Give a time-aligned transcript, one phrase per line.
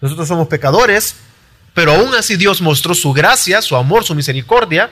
[0.00, 1.16] Nosotros somos pecadores,
[1.74, 4.90] pero aún así Dios mostró su gracia, su amor, su misericordia,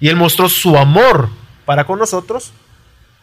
[0.00, 1.30] y Él mostró su amor
[1.64, 2.52] para con nosotros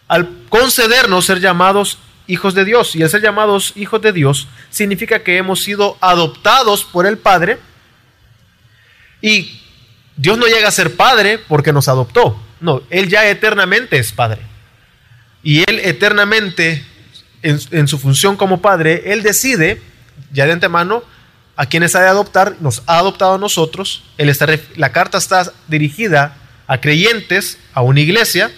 [0.08, 1.98] al concedernos ser llamados
[2.28, 2.96] hijos de Dios.
[2.96, 7.60] Y el ser llamados hijos de Dios significa que hemos sido adoptados por el Padre.
[9.22, 9.62] Y
[10.16, 12.40] Dios no llega a ser Padre porque nos adoptó.
[12.60, 14.42] No, Él ya eternamente es Padre.
[15.42, 16.86] Y Él eternamente,
[17.42, 19.82] en, su función como Padre, Él decide,
[20.32, 21.04] ya de antemano,
[21.56, 24.04] a quienes ha de adoptar, nos ha adoptado a nosotros.
[24.18, 26.36] Él está, la carta está dirigida
[26.68, 28.52] a creyentes, a una iglesia,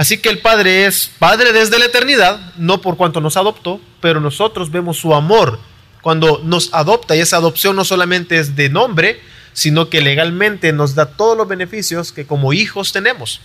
[0.00, 4.18] Así que el Padre es Padre desde la eternidad, no por cuanto nos adoptó, pero
[4.18, 5.58] nosotros vemos su amor
[6.00, 9.20] cuando nos adopta y esa adopción no solamente es de nombre,
[9.52, 13.42] sino que legalmente nos da todos los beneficios que como hijos tenemos.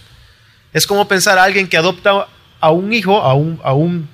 [0.71, 2.29] Es como pensar a alguien que adopta
[2.62, 4.07] a un hijo, a un, a un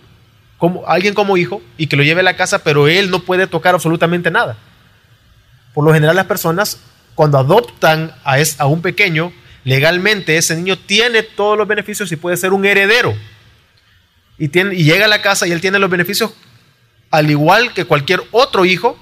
[0.62, 3.48] como, alguien como hijo y que lo lleve a la casa, pero él no puede
[3.48, 4.58] tocar absolutamente nada.
[5.74, 6.78] Por lo general las personas
[7.16, 12.54] cuando adoptan a, un pequeño legalmente ese niño tiene todos los beneficios y puede ser
[12.54, 13.16] un heredero.
[14.38, 16.32] Y llega a la casa y él tiene los beneficios
[17.10, 19.00] al igual que cualquier otro hijo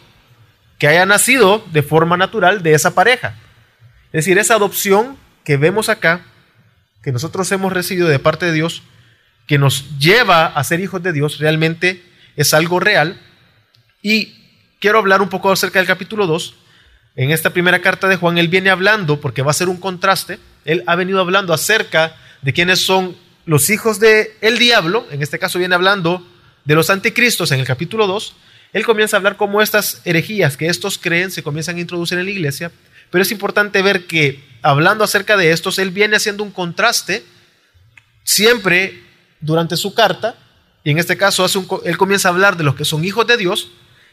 [0.78, 3.36] que haya nacido de forma natural de esa pareja.
[4.14, 6.22] Es decir, esa adopción que vemos acá,
[7.04, 8.82] que nosotros hemos recibido de parte de Dios,
[9.50, 12.04] que nos lleva a ser hijos de Dios, realmente
[12.36, 13.20] es algo real.
[14.04, 14.36] Y
[14.80, 16.54] quiero hablar un poco acerca del capítulo 2.
[17.16, 20.38] En esta primera carta de Juan, él viene hablando, porque va a ser un contraste,
[20.66, 25.40] él ha venido hablando acerca de quiénes son los hijos del el diablo, en este
[25.40, 26.24] caso viene hablando
[26.66, 28.36] de los anticristos en el capítulo 2,
[28.74, 32.26] él comienza a hablar cómo estas herejías que estos creen se comienzan a introducir en
[32.26, 32.72] la iglesia,
[33.10, 37.24] pero es importante ver que hablando acerca de estos, él viene haciendo un contraste
[38.24, 39.09] siempre
[39.42, 40.36] durante su carta,
[40.84, 41.46] y en este caso
[41.84, 43.70] él comienza a hablar de los que son hijos de Dios,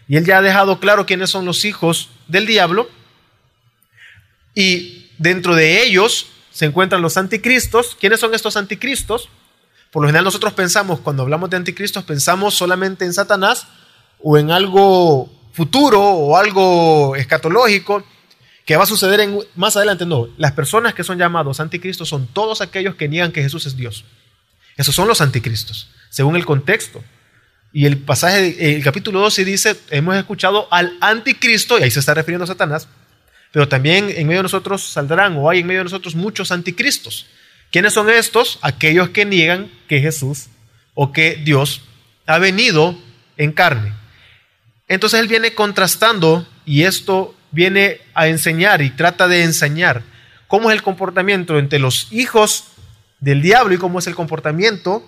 [0.09, 2.89] y él ya ha dejado claro quiénes son los hijos del diablo,
[4.55, 7.97] y dentro de ellos se encuentran los anticristos.
[8.01, 9.29] ¿Quiénes son estos anticristos?
[9.93, 13.67] Por lo general nosotros pensamos, cuando hablamos de anticristos, pensamos solamente en Satanás
[14.23, 18.05] o en algo futuro o algo escatológico
[18.65, 20.07] que va a suceder en, más adelante.
[20.07, 23.77] No, las personas que son llamados anticristos son todos aquellos que niegan que Jesús es
[23.77, 24.05] Dios.
[24.77, 27.03] Esos son los anticristos, según el contexto.
[27.73, 32.15] Y el pasaje, el capítulo 12 dice, hemos escuchado al anticristo, y ahí se está
[32.15, 32.89] refiriendo a Satanás,
[33.53, 37.27] pero también en medio de nosotros saldrán o hay en medio de nosotros muchos anticristos.
[37.71, 38.59] ¿Quiénes son estos?
[38.63, 40.47] Aquellos que niegan que Jesús
[40.95, 41.83] o que Dios
[42.27, 42.99] ha venido
[43.37, 43.93] en carne.
[44.89, 50.03] Entonces él viene contrastando y esto viene a enseñar y trata de enseñar
[50.47, 52.65] cómo es el comportamiento entre los hijos
[53.21, 55.07] del diablo y cómo es el comportamiento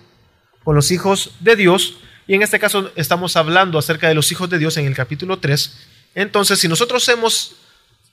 [0.63, 1.97] con los hijos de Dios.
[2.27, 5.39] Y en este caso estamos hablando acerca de los hijos de Dios en el capítulo
[5.39, 5.77] 3.
[6.15, 7.55] Entonces, si nosotros hemos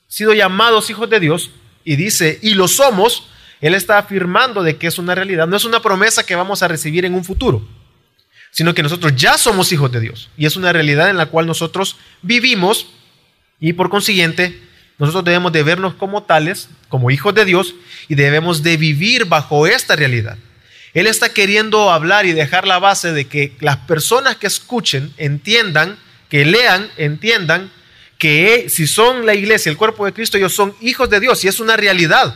[0.07, 1.51] sido llamados hijos de Dios
[1.83, 3.29] y dice, y lo somos,
[3.61, 6.67] Él está afirmando de que es una realidad, no es una promesa que vamos a
[6.67, 7.67] recibir en un futuro,
[8.51, 11.45] sino que nosotros ya somos hijos de Dios y es una realidad en la cual
[11.45, 12.87] nosotros vivimos
[13.59, 14.66] y por consiguiente
[14.97, 17.75] nosotros debemos de vernos como tales, como hijos de Dios
[18.07, 20.37] y debemos de vivir bajo esta realidad.
[20.93, 25.99] Él está queriendo hablar y dejar la base de que las personas que escuchen entiendan,
[26.29, 27.71] que lean, entiendan
[28.17, 31.47] que si son la iglesia, el cuerpo de Cristo, ellos son hijos de Dios y
[31.47, 32.33] es una realidad.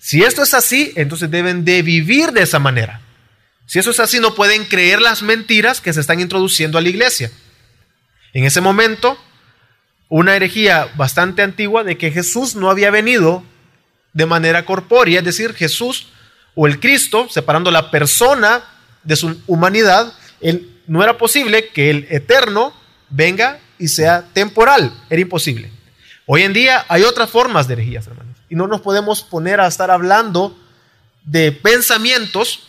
[0.00, 3.00] Si esto es así, entonces deben de vivir de esa manera.
[3.66, 6.88] Si eso es así, no pueden creer las mentiras que se están introduciendo a la
[6.88, 7.30] iglesia.
[8.32, 9.16] En ese momento,
[10.10, 13.42] una herejía bastante antigua de que Jesús no había venido
[14.12, 16.08] de manera corpórea, es decir, Jesús
[16.54, 18.62] o el Cristo, separando la persona
[19.04, 20.12] de su humanidad,
[20.88, 22.74] no era posible que el eterno
[23.08, 24.92] venga y sea temporal.
[25.08, 25.70] Era imposible.
[26.26, 28.36] Hoy en día hay otras formas de herejías, hermanos.
[28.48, 30.58] Y no nos podemos poner a estar hablando
[31.24, 32.68] de pensamientos,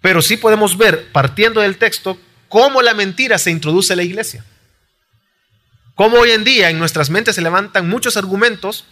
[0.00, 4.44] pero sí podemos ver, partiendo del texto, cómo la mentira se introduce en la iglesia.
[6.00, 8.86] Cómo hoy en día en nuestras mentes se levantan muchos argumentos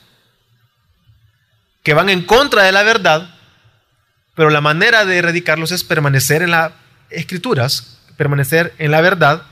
[1.83, 3.35] que van en contra de la verdad,
[4.35, 6.73] pero la manera de erradicarlos es permanecer en las
[7.09, 9.43] escrituras, permanecer en la verdad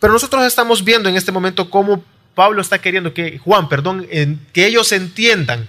[0.00, 2.02] pero nosotros estamos viendo en este momento cómo
[2.34, 4.08] Pablo está queriendo que, Juan, perdón,
[4.52, 5.68] que ellos entiendan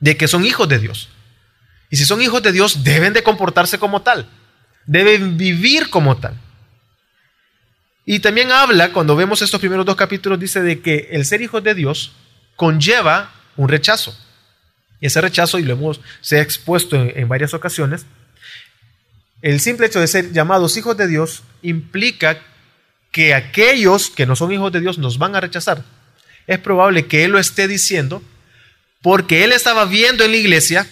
[0.00, 1.08] de que son hijos de Dios.
[1.88, 4.28] Y si son hijos de Dios, deben de comportarse como tal.
[4.84, 6.34] Deben vivir como tal.
[8.04, 11.62] Y también habla, cuando vemos estos primeros dos capítulos, dice de que el ser hijos
[11.62, 12.12] de Dios
[12.56, 14.16] conlleva un rechazo.
[15.00, 18.04] Y ese rechazo, y lo hemos se ha expuesto en, varias ocasiones,
[19.42, 22.42] el simple hecho de ser llamados hijos de Dios implica
[23.10, 25.84] que aquellos que no son hijos de Dios nos van a rechazar.
[26.46, 28.22] Es probable que Él lo esté diciendo
[29.00, 30.86] porque Él estaba viendo en la iglesia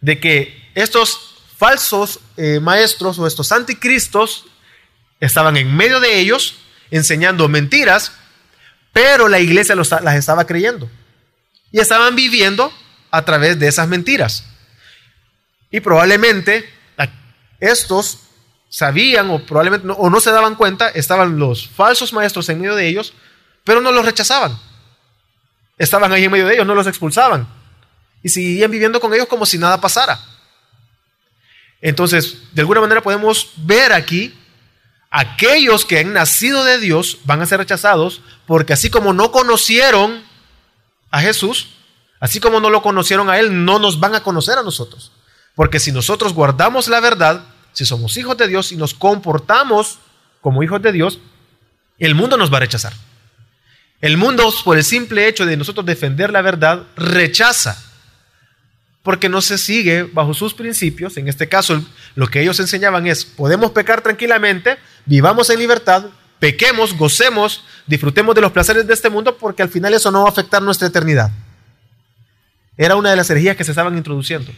[0.00, 4.46] de que estos falsos eh, maestros o estos anticristos
[5.20, 6.56] estaban en medio de ellos
[6.90, 8.12] enseñando mentiras,
[8.92, 10.90] pero la iglesia las estaba creyendo.
[11.70, 12.72] Y estaban viviendo
[13.10, 14.44] a través de esas mentiras.
[15.70, 16.68] Y probablemente
[17.60, 18.20] estos
[18.68, 22.74] sabían o probablemente no, o no se daban cuenta, estaban los falsos maestros en medio
[22.74, 23.14] de ellos,
[23.64, 24.58] pero no los rechazaban.
[25.76, 27.46] Estaban ahí en medio de ellos, no los expulsaban.
[28.22, 30.18] Y seguían viviendo con ellos como si nada pasara.
[31.80, 34.36] Entonces, de alguna manera podemos ver aquí,
[35.10, 40.22] aquellos que han nacido de Dios van a ser rechazados porque así como no conocieron
[41.10, 41.68] a Jesús,
[42.20, 45.12] así como no lo conocieron a Él, no nos van a conocer a nosotros.
[45.54, 49.98] Porque si nosotros guardamos la verdad, si somos hijos de Dios y nos comportamos
[50.40, 51.18] como hijos de Dios,
[51.98, 52.92] el mundo nos va a rechazar.
[54.00, 57.82] El mundo, por el simple hecho de nosotros defender la verdad, rechaza.
[59.02, 61.16] Porque no se sigue bajo sus principios.
[61.16, 61.82] En este caso,
[62.14, 66.06] lo que ellos enseñaban es, podemos pecar tranquilamente, vivamos en libertad,
[66.38, 70.28] pequemos, gocemos, disfrutemos de los placeres de este mundo, porque al final eso no va
[70.28, 71.30] a afectar nuestra eternidad.
[72.76, 74.52] Era una de las herejías que se estaban introduciendo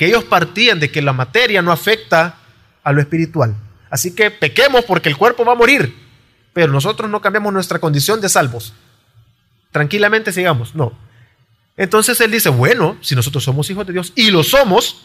[0.00, 2.36] que ellos partían de que la materia no afecta
[2.82, 3.54] a lo espiritual.
[3.90, 5.94] Así que pequemos porque el cuerpo va a morir,
[6.54, 8.72] pero nosotros no cambiamos nuestra condición de salvos.
[9.72, 10.96] Tranquilamente sigamos, no.
[11.80, 15.02] Entonces él dice, bueno, si nosotros somos hijos de Dios y lo somos,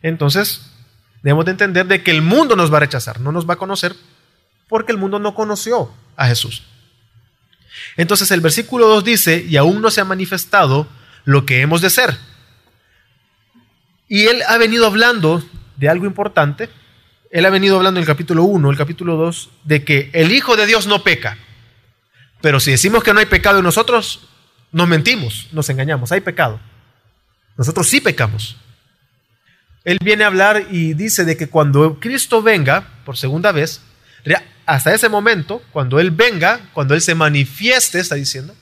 [0.00, 0.62] entonces
[1.22, 3.58] debemos de entender de que el mundo nos va a rechazar, no nos va a
[3.58, 3.94] conocer
[4.66, 6.62] porque el mundo no conoció a Jesús.
[7.98, 10.88] Entonces el versículo 2 dice, y aún no se ha manifestado
[11.26, 12.16] lo que hemos de ser
[14.08, 15.44] y él ha venido hablando
[15.76, 16.70] de algo importante.
[17.30, 20.56] Él ha venido hablando en el capítulo 1, el capítulo 2, de que el Hijo
[20.56, 21.36] de Dios no peca.
[22.40, 24.28] Pero si decimos que no hay pecado en nosotros,
[24.72, 26.60] nos mentimos, nos engañamos, hay pecado.
[27.56, 28.56] Nosotros sí pecamos.
[29.84, 33.80] Él viene a hablar y dice de que cuando Cristo venga por segunda vez,
[34.66, 38.54] hasta ese momento, cuando Él venga, cuando Él se manifieste, está diciendo,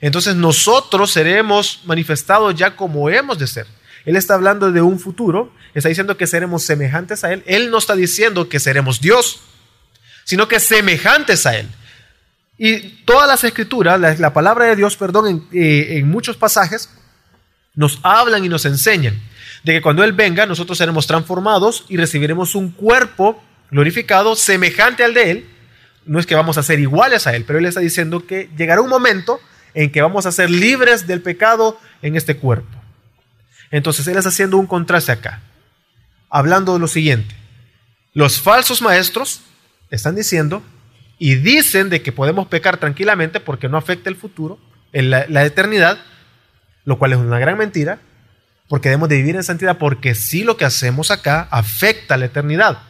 [0.00, 3.66] entonces nosotros seremos manifestados ya como hemos de ser.
[4.04, 7.42] Él está hablando de un futuro, está diciendo que seremos semejantes a Él.
[7.46, 9.40] Él no está diciendo que seremos Dios,
[10.24, 11.68] sino que semejantes a Él.
[12.58, 16.90] Y todas las escrituras, la, palabra de Dios, perdón, eh, en, muchos pasajes,
[17.74, 19.20] nos hablan y nos enseñan
[19.62, 23.40] de que cuando Él venga, nosotros seremos transformados y recibiremos un cuerpo
[23.70, 25.46] glorificado semejante al de Él.
[26.04, 28.80] No es que vamos a ser iguales a Él, pero Él está diciendo que llegará
[28.80, 29.40] un momento
[29.74, 32.76] en que vamos a ser libres del pecado en este cuerpo.
[33.70, 35.42] Entonces él está haciendo un contraste acá,
[36.30, 37.34] hablando de lo siguiente.
[38.14, 39.42] Los falsos maestros
[39.90, 40.62] están diciendo
[41.18, 44.58] y dicen de que podemos pecar tranquilamente porque no afecta el futuro,
[44.92, 45.98] la, la eternidad,
[46.84, 48.00] lo cual es una gran mentira,
[48.68, 52.82] porque debemos de vivir en santidad, porque sí lo que hacemos acá afecta la eternidad.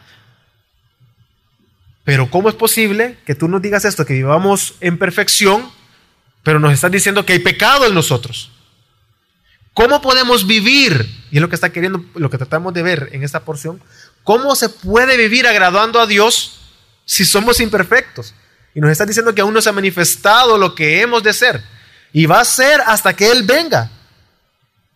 [2.03, 5.69] Pero ¿cómo es posible que tú nos digas esto, que vivamos en perfección,
[6.43, 8.51] pero nos estás diciendo que hay pecado en nosotros?
[9.73, 11.07] ¿Cómo podemos vivir?
[11.31, 13.81] Y es lo que está queriendo, lo que tratamos de ver en esta porción.
[14.23, 16.58] ¿Cómo se puede vivir agradando a Dios
[17.09, 18.35] si somos imperfectos?
[18.75, 21.59] Y nos está diciendo que aún no se ha manifestado lo que hemos de ser.
[22.13, 23.89] Y va a ser hasta que Él venga.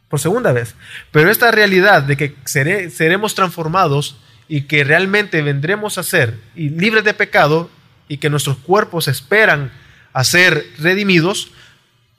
[0.10, 0.76] Por segunda vez.
[1.12, 7.04] Pero esta realidad de que seremos transformados y que realmente vendremos a ser y libres
[7.04, 7.72] de pecado
[8.08, 9.72] y que nuestros cuerpos esperan
[10.14, 11.50] a ser redimidos,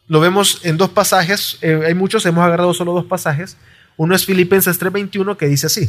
[0.09, 3.59] lo vemos en dos pasajes, eh, hay muchos, hemos agarrado solo dos pasajes.
[3.97, 5.89] Uno es Filipenses 3:21 que dice así.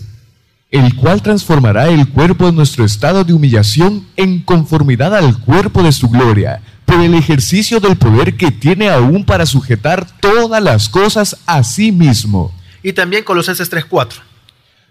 [0.75, 5.93] El cual transformará el cuerpo de nuestro estado de humillación en conformidad al cuerpo de
[5.93, 11.37] su gloria, por el ejercicio del poder que tiene aún para sujetar todas las cosas
[11.45, 12.53] a sí mismo.
[12.83, 14.21] Y también Colosenses 3:4.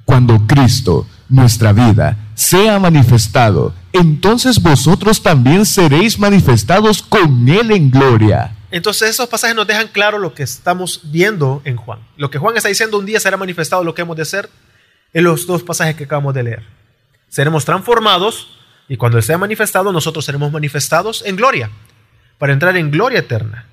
[0.06, 8.56] Cuando Cristo, nuestra vida, sea manifestado, entonces vosotros también seréis manifestados con Él en gloria.
[8.70, 11.98] Entonces esos pasajes nos dejan claro lo que estamos viendo en Juan.
[12.16, 14.48] Lo que Juan está diciendo un día será manifestado lo que hemos de ser
[15.14, 16.62] en los dos pasajes que acabamos de leer.
[17.28, 21.70] Seremos transformados y cuando sea manifestado nosotros seremos manifestados en gloria,
[22.36, 23.66] para entrar en gloria eterna.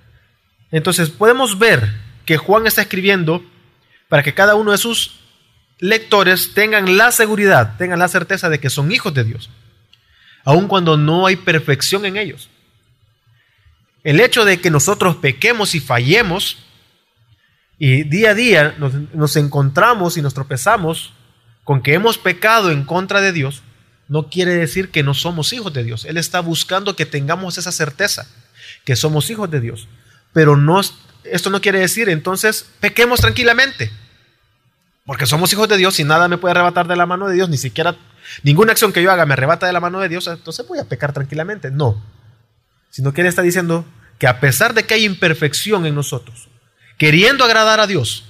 [0.71, 1.91] Entonces podemos ver
[2.25, 3.43] que Juan está escribiendo
[4.07, 5.19] para que cada uno de sus
[5.79, 9.49] lectores tengan la seguridad, tengan la certeza de que son hijos de Dios,
[10.45, 12.49] aun cuando no hay perfección en ellos.
[14.03, 16.57] El hecho de que nosotros pequemos y fallemos
[17.77, 21.13] y día a día nos, encontramos y nos tropezamos
[21.63, 23.63] con que hemos pecado en contra de Dios,
[24.07, 26.05] no quiere decir que no somos hijos de Dios.
[26.05, 28.27] Él está buscando que tengamos esa certeza,
[28.83, 29.87] que somos hijos de Dios.
[30.33, 30.81] Pero no,
[31.23, 33.91] esto no quiere decir entonces pequemos tranquilamente.
[35.05, 37.49] Porque somos hijos de Dios y nada me puede arrebatar de la mano de Dios,
[37.49, 37.95] ni siquiera
[38.43, 40.85] ninguna acción que yo haga me arrebata de la mano de Dios, entonces voy a
[40.85, 41.71] pecar tranquilamente.
[41.71, 42.01] No.
[42.89, 43.85] Sino que Él está diciendo
[44.19, 46.49] que a pesar de que hay imperfección en nosotros,
[46.97, 48.25] queriendo agradar a Dios,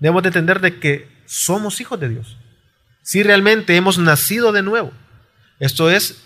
[0.00, 2.36] debemos de entender de que somos hijos de Dios.
[3.02, 4.92] Si realmente hemos nacido de nuevo.
[5.58, 6.22] Esto es,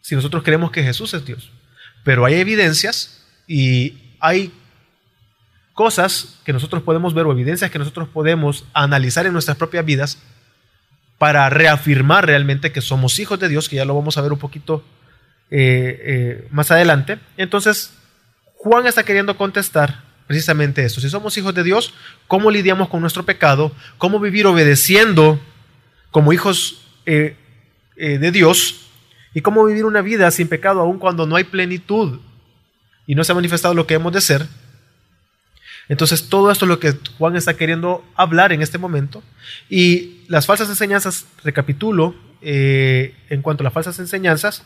[0.00, 1.50] si nosotros creemos que Jesús es Dios.
[2.04, 4.52] Pero hay evidencias y hay
[5.72, 10.18] cosas que nosotros podemos ver o evidencias que nosotros podemos analizar en nuestras propias vidas
[11.18, 14.38] para reafirmar realmente que somos hijos de Dios, que ya lo vamos a ver un
[14.38, 14.84] poquito
[15.50, 17.18] eh, eh, más adelante.
[17.36, 17.92] Entonces,
[18.56, 21.00] Juan está queriendo contestar precisamente eso.
[21.00, 21.94] Si somos hijos de Dios,
[22.26, 23.72] ¿cómo lidiamos con nuestro pecado?
[23.98, 25.40] ¿Cómo vivir obedeciendo
[26.10, 27.36] como hijos eh,
[27.96, 28.88] de Dios?
[29.34, 32.20] ¿Y cómo vivir una vida sin pecado aun cuando no hay plenitud
[33.06, 34.46] y no se ha manifestado lo que hemos de ser?
[35.88, 39.22] Entonces, todo esto es lo que Juan está queriendo hablar en este momento.
[39.68, 44.62] Y las falsas enseñanzas, recapitulo, eh, en cuanto a las falsas enseñanzas,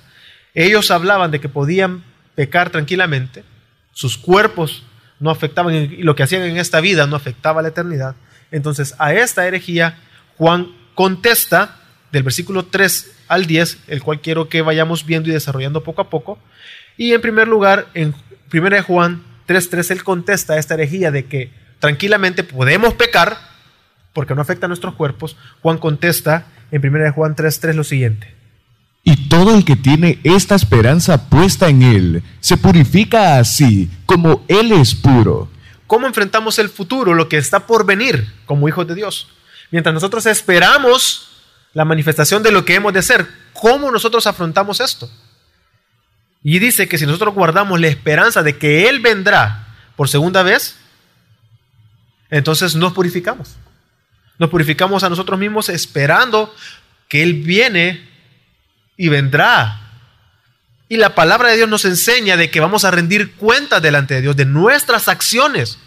[0.55, 3.45] ellos hablaban de que podían pecar tranquilamente,
[3.93, 4.85] sus cuerpos
[5.21, 8.15] no afectaban, y lo que hacían en esta vida no afectaba la eternidad.
[8.51, 9.99] Entonces, a esta herejía,
[10.37, 11.77] Juan contesta
[12.13, 16.11] del versículo 3 al 10, el cual quiero que vayamos viendo y desarrollando poco a
[16.11, 16.39] poco.
[16.97, 18.15] Y en primer lugar, en
[18.53, 23.37] 1 Juan 3.3 él contesta a esta herejía de que tranquilamente podemos pecar
[24.13, 25.37] porque no afecta a nuestros cuerpos.
[25.63, 28.38] Juan contesta en 1 Juan 3.3 lo siguiente.
[29.09, 34.71] Y todo el que tiene esta esperanza puesta en Él se purifica así como Él
[34.71, 35.49] es puro.
[35.87, 39.29] ¿Cómo enfrentamos el futuro, lo que está por venir como hijos de Dios?
[39.71, 41.31] Mientras nosotros esperamos
[41.73, 45.11] la manifestación de lo que hemos de ser, ¿cómo nosotros afrontamos esto?
[46.43, 50.77] Y dice que si nosotros guardamos la esperanza de que Él vendrá por segunda vez,
[52.29, 53.57] entonces nos purificamos.
[54.39, 56.55] Nos purificamos a nosotros mismos esperando
[57.09, 58.08] que Él viene
[58.99, 59.81] y vendrá.
[60.91, 64.21] Y la palabra de Dios nos enseña de que vamos a rendir cuentas delante de
[64.21, 65.79] Dios de nuestras acciones,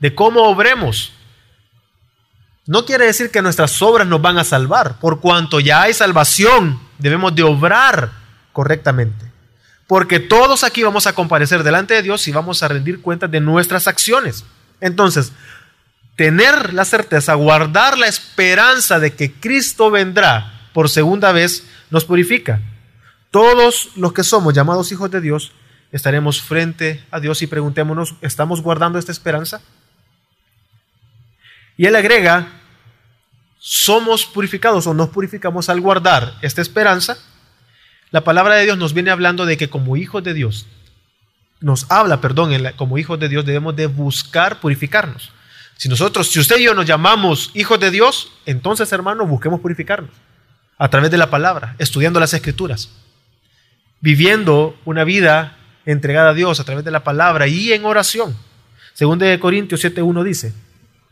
[0.00, 1.12] de cómo obremos.
[2.66, 6.80] No quiere decir que nuestras obras nos van a salvar, por cuanto ya hay salvación,
[6.98, 8.10] debemos de obrar
[8.52, 9.30] correctamente.
[9.86, 13.40] Porque todos aquí vamos a comparecer delante de Dios y vamos a rendir cuenta de
[13.40, 14.44] nuestras acciones.
[14.80, 15.32] Entonces,
[16.16, 22.60] tener la certeza, guardar la esperanza de que Cristo vendrá por segunda vez, nos purifica.
[23.30, 25.52] Todos los que somos llamados hijos de Dios
[25.92, 29.62] estaremos frente a Dios y preguntémonos, ¿estamos guardando esta esperanza?
[31.76, 32.48] Y él agrega,
[33.58, 37.16] somos purificados o nos purificamos al guardar esta esperanza
[38.14, 40.66] la palabra de Dios nos viene hablando de que como hijos de Dios,
[41.60, 45.32] nos habla, perdón, como hijos de Dios debemos de buscar purificarnos.
[45.76, 50.12] Si nosotros, si usted y yo nos llamamos hijos de Dios, entonces hermanos, busquemos purificarnos
[50.78, 52.90] a través de la palabra, estudiando las escrituras,
[54.00, 58.36] viviendo una vida entregada a Dios a través de la palabra y en oración.
[58.92, 60.52] Según de Corintios 7.1 dice,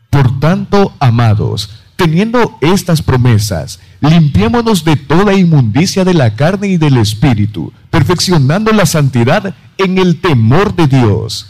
[0.09, 6.97] Por tanto, amados, teniendo estas promesas, limpiémonos de toda inmundicia de la carne y del
[6.97, 11.49] espíritu, perfeccionando la santidad en el temor de Dios.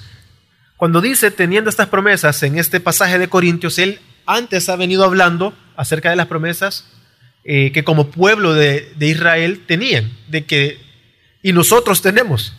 [0.78, 5.54] Cuando dice teniendo estas promesas en este pasaje de Corintios, él antes ha venido hablando
[5.76, 6.86] acerca de las promesas
[7.46, 10.80] eh, que como pueblo de, de Israel tenían, de que,
[11.42, 12.54] y nosotros tenemos,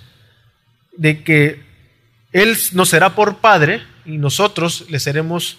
[0.96, 1.62] de que
[2.32, 5.58] Él nos será por Padre y nosotros le seremos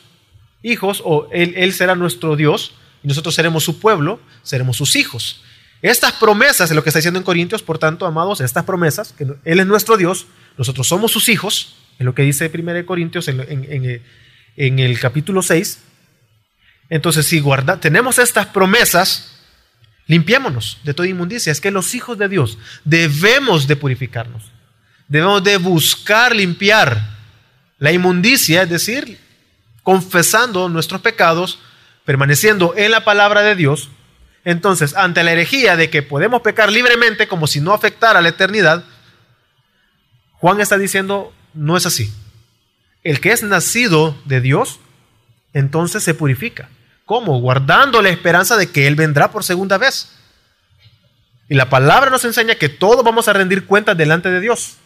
[0.61, 5.41] hijos, o él, él será nuestro Dios, y nosotros seremos su pueblo, seremos sus hijos.
[5.81, 9.27] Estas promesas, es lo que está diciendo en Corintios, por tanto, amados, estas promesas, que
[9.43, 10.25] Él es nuestro Dios,
[10.57, 14.01] nosotros somos sus hijos, es lo que dice 1 Corintios en, en,
[14.57, 15.83] en, el capítulo 6.
[16.89, 19.31] Entonces, si guarda, tenemos estas promesas,
[20.07, 21.51] limpiémonos de toda inmundicia.
[21.51, 24.43] Es que los hijos de Dios debemos de purificarnos,
[25.07, 27.15] debemos de buscar limpiar
[27.79, 29.19] la inmundicia, es decir,
[29.83, 31.59] confesando nuestros pecados,
[32.05, 33.89] permaneciendo en la palabra de Dios,
[34.43, 38.85] entonces ante la herejía de que podemos pecar libremente como si no afectara la eternidad,
[40.33, 42.13] Juan está diciendo, no es así.
[43.03, 44.79] El que es nacido de Dios,
[45.53, 46.69] entonces se purifica.
[47.05, 47.39] ¿Cómo?
[47.39, 50.11] Guardando la esperanza de que Él vendrá por segunda vez.
[51.47, 54.77] Y la palabra nos enseña que todos vamos a rendir cuentas delante de Dios.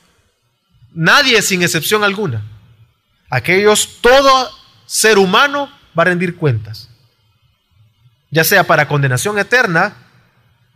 [0.94, 2.44] Nadie sin excepción alguna.
[3.30, 4.52] Aquellos, todo
[4.86, 6.90] ser humano va a rendir cuentas,
[8.32, 9.94] ya sea para condenación eterna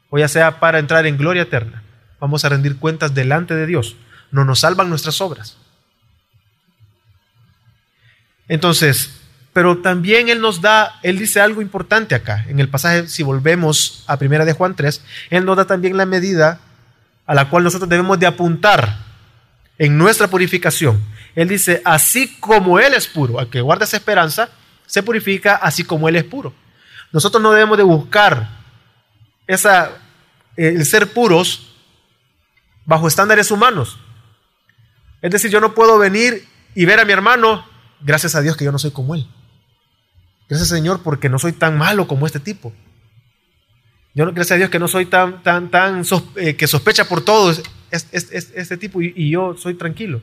[0.09, 1.83] o ya sea para entrar en gloria eterna.
[2.19, 3.95] Vamos a rendir cuentas delante de Dios.
[4.31, 5.57] No nos salvan nuestras obras.
[8.47, 9.22] Entonces,
[9.53, 12.43] pero también Él nos da, Él dice algo importante acá.
[12.49, 16.07] En el pasaje, si volvemos a primera de Juan 3, Él nos da también la
[16.07, 16.59] medida
[17.25, 18.97] a la cual nosotros debemos de apuntar
[19.77, 21.01] en nuestra purificación.
[21.35, 24.49] Él dice, así como Él es puro, al que guarda esa esperanza,
[24.87, 26.53] se purifica así como Él es puro.
[27.11, 28.49] Nosotros no debemos de buscar
[29.45, 29.91] esa,
[30.57, 31.75] el ser puros
[32.85, 33.99] bajo estándares humanos.
[35.21, 37.65] Es decir, yo no puedo venir y ver a mi hermano,
[38.01, 39.27] gracias a Dios que yo no soy como Él.
[40.53, 42.71] Gracias Señor porque no soy tan malo como este tipo.
[44.13, 46.03] Yo gracias a Dios que no soy tan, tan, tan,
[46.35, 47.51] eh, que sospecha por todo
[47.89, 50.21] este tipo y, y yo soy tranquilo.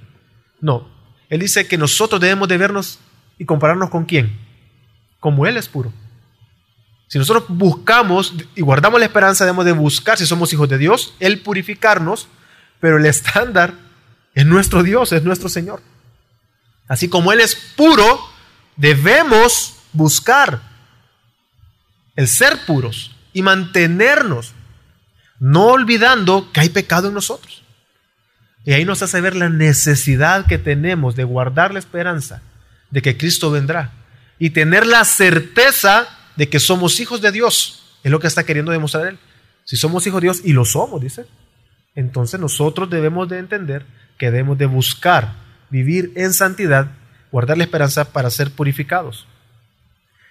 [0.61, 0.89] No,
[1.31, 3.01] Él dice que nosotros debemos de vernos
[3.39, 4.39] y compararnos con quién.
[5.19, 5.93] Como Él es puro.
[7.09, 11.17] Si nosotros buscamos y guardamos la esperanza, debemos de buscar, si somos hijos de Dios,
[11.19, 12.29] Él purificarnos,
[12.79, 13.75] pero el estándar
[14.37, 15.83] es nuestro Dios, es nuestro Señor.
[16.87, 18.21] Así como Él es puro,
[18.77, 20.61] debemos buscar
[22.17, 24.53] el ser puros y mantenernos,
[25.39, 27.63] no olvidando que hay pecado en nosotros.
[28.65, 32.43] Y ahí nos hace ver la necesidad que tenemos de guardar la esperanza
[32.91, 33.93] de que Cristo vendrá
[34.39, 37.99] y tener la certeza de que somos hijos de Dios.
[38.03, 39.19] Es lo que está queriendo demostrar él.
[39.65, 41.27] Si somos hijos de Dios, y lo somos, dice,
[41.95, 43.87] entonces nosotros debemos de entender
[44.19, 45.35] que debemos de buscar
[45.71, 46.89] vivir en santidad,
[47.31, 49.27] guardar la esperanza para ser purificados.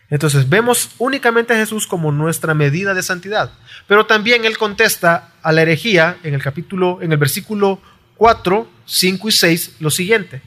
[0.10, 3.51] Entonces vemos únicamente a Jesús como nuestra medida de santidad,
[3.88, 7.80] pero también él contesta a la herejía en el capítulo en el versículo
[8.16, 10.42] 4, 5 y 6 lo siguiente.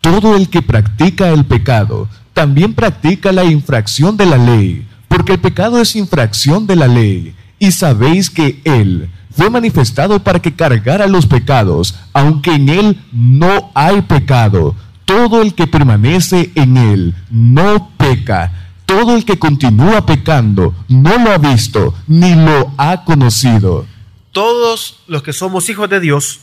[0.00, 5.40] Todo el que practica el pecado también practica la infracción de la ley, porque el
[5.40, 11.08] pecado es infracción de la ley, y sabéis que él fue manifestado para que cargara
[11.08, 14.76] los pecados, aunque en él no hay pecado.
[15.04, 21.30] Todo el que permanece en él no peca todo el que continúa pecando no lo
[21.30, 23.86] ha visto ni lo ha conocido.
[24.32, 26.40] Todos los que somos hijos de Dios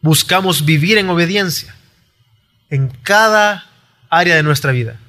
[0.00, 1.74] buscamos vivir en obediencia
[2.70, 3.66] en cada
[4.10, 5.00] área de nuestra vida.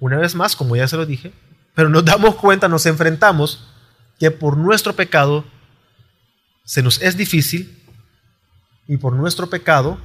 [0.00, 1.34] Una vez más, como ya se lo dije,
[1.74, 3.68] pero nos damos cuenta, nos enfrentamos
[4.18, 5.44] que por nuestro pecado
[6.64, 7.78] se nos es difícil
[8.88, 10.00] y por nuestro pecado,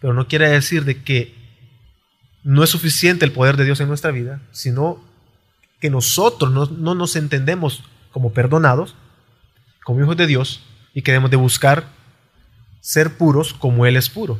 [0.00, 1.34] pero no quiere decir de que
[2.42, 5.02] no es suficiente el poder de Dios en nuestra vida, sino
[5.80, 8.96] que nosotros no, nos entendemos como perdonados,
[9.84, 10.62] como hijos de Dios,
[10.94, 11.88] y que debemos de buscar
[12.80, 14.38] ser puros como Él es puro.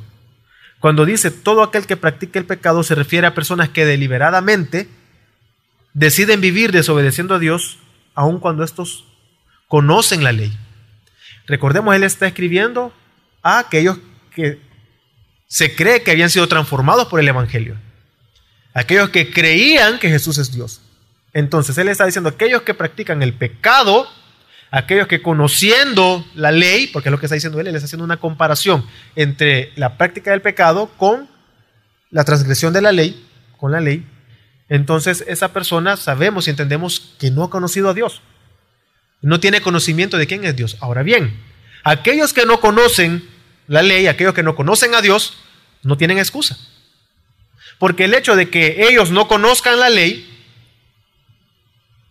[0.81, 4.89] Cuando dice todo aquel que practica el pecado se refiere a personas que deliberadamente
[5.93, 7.79] deciden vivir desobedeciendo a Dios,
[8.15, 9.05] aun cuando estos
[9.69, 10.53] conocen la ley.
[11.47, 12.95] Recordemos, Él está escribiendo
[13.43, 13.99] a aquellos
[14.35, 14.61] que
[15.47, 17.77] se cree que habían sido transformados por el Evangelio
[18.74, 20.80] aquellos que creían que Jesús es Dios.
[21.33, 24.09] Entonces Él está diciendo, aquellos que practican el pecado,
[24.70, 28.04] aquellos que conociendo la ley, porque es lo que está diciendo Él, Él está haciendo
[28.04, 28.85] una comparación
[29.16, 31.28] entre la práctica del pecado con
[32.11, 34.04] la transgresión de la ley, con la ley.
[34.68, 38.22] Entonces esa persona sabemos y entendemos que no ha conocido a Dios.
[39.20, 40.76] No tiene conocimiento de quién es Dios.
[40.80, 41.38] Ahora bien,
[41.85, 43.28] aquellos que no conocen
[43.66, 45.37] la ley, aquellos que no conocen a Dios,
[45.83, 46.56] no tienen excusa.
[47.81, 50.29] Porque el hecho de que ellos no conozcan la ley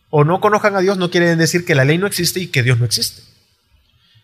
[0.09, 2.63] o no conozcan a Dios no quiere decir que la ley no existe y que
[2.63, 3.21] Dios no existe.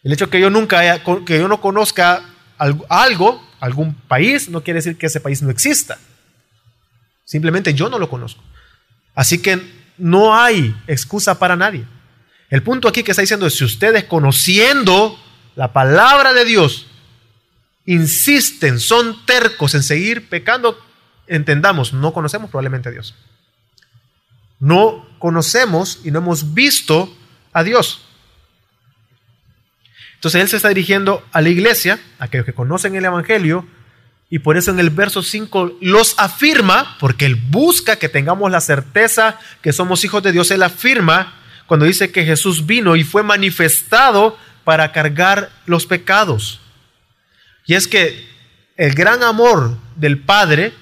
[0.04, 2.26] El hecho de que yo nunca haya, que yo no conozca
[2.58, 6.00] algo, algún país, no quiere decir que ese país no exista.
[7.26, 8.44] Simplemente yo no lo conozco.
[9.14, 9.62] Así que
[10.00, 11.86] no hay excusa para nadie.
[12.50, 15.20] El punto aquí que está diciendo es si ustedes conociendo
[15.56, 16.88] la palabra de Dios
[17.86, 20.84] insisten, son tercos en seguir pecando,
[21.28, 23.16] entendamos, no conocemos probablemente a Dios.
[24.60, 27.16] No conocemos y no hemos visto
[27.54, 28.06] a Dios.
[30.16, 33.68] Entonces Él se está dirigiendo a la iglesia, a aquellos que conocen el Evangelio,
[34.30, 38.60] y por eso en el verso 5 los afirma, porque Él busca que tengamos la
[38.60, 40.50] certeza que somos hijos de Dios.
[40.52, 41.36] Él afirma
[41.68, 46.60] cuando dice que Jesús vino y fue manifestado para cargar los pecados.
[47.66, 48.28] Y es que
[48.78, 50.74] el gran amor del Padre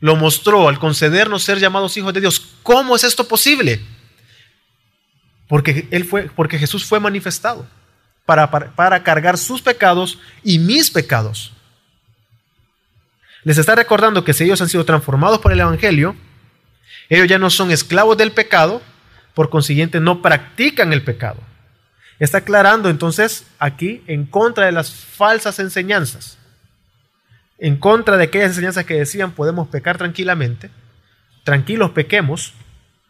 [0.00, 2.40] lo mostró al concedernos ser llamados hijos de Dios.
[2.62, 3.80] ¿Cómo es esto posible?
[5.48, 7.66] Porque, él fue, porque Jesús fue manifestado
[8.26, 11.52] para, para, cargar sus pecados y mis pecados.
[13.44, 16.14] Les está recordando que si ellos han sido transformados por el Evangelio,
[17.08, 18.82] ellos ya no son esclavos del pecado,
[19.34, 21.40] por consiguiente no practican el pecado.
[22.18, 26.37] Está aclarando entonces aquí en contra de las falsas enseñanzas,
[27.58, 30.70] en contra de aquellas enseñanzas que decían podemos pecar tranquilamente,
[31.44, 32.54] tranquilos pequemos.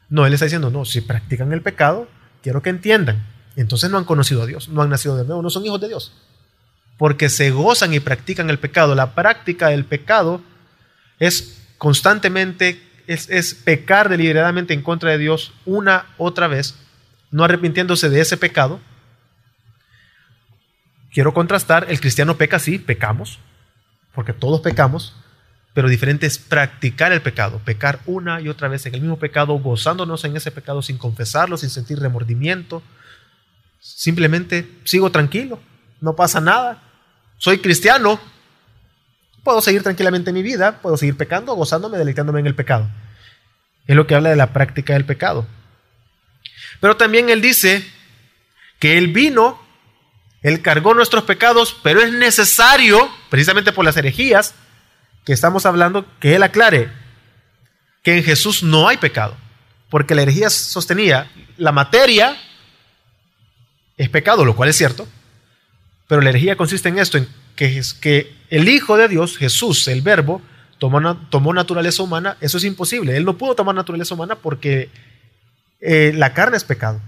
[0.08, 2.08] No, él está diciendo, no, si practican el pecado,
[2.42, 3.26] quiero que entiendan.
[3.56, 5.88] Entonces no han conocido a Dios, no han nacido de nuevo, no son hijos de
[5.88, 6.14] Dios.
[6.96, 8.94] Porque se gozan y practican el pecado.
[8.94, 10.40] La práctica del pecado
[11.18, 16.76] es constantemente, es, es pecar deliberadamente en contra de Dios una otra vez,
[17.30, 18.80] no arrepintiéndose de ese pecado.
[21.12, 23.38] Quiero contrastar, el cristiano peca, sí, pecamos,
[24.18, 25.14] porque todos pecamos,
[25.74, 29.56] pero diferente es practicar el pecado, pecar una y otra vez en el mismo pecado,
[29.60, 32.82] gozándonos en ese pecado sin confesarlo, sin sentir remordimiento.
[33.78, 35.60] Simplemente sigo tranquilo,
[36.00, 36.82] no pasa nada.
[37.36, 38.18] Soy cristiano,
[39.44, 42.90] puedo seguir tranquilamente mi vida, puedo seguir pecando, gozándome, deleitándome en el pecado.
[43.86, 45.46] Es lo que habla de la práctica del pecado.
[46.80, 47.86] Pero también él dice
[48.80, 49.62] que él vino,
[50.42, 54.54] él cargó nuestros pecados, pero es necesario, precisamente por las herejías,
[55.24, 56.90] que estamos hablando, que él aclare
[58.02, 59.36] que en Jesús no hay pecado.
[59.90, 62.36] Porque la herejía sostenía la materia
[63.96, 65.06] es pecado, lo cual es cierto.
[66.06, 70.40] Pero la herejía consiste en esto, en que, el Hijo de Dios, Jesús, el Verbo,
[70.78, 72.36] tomó, tomó naturaleza humana.
[72.40, 73.16] Eso es imposible.
[73.16, 74.90] Él no pudo tomar naturaleza humana porque
[75.80, 77.00] eh, la carne es pecado.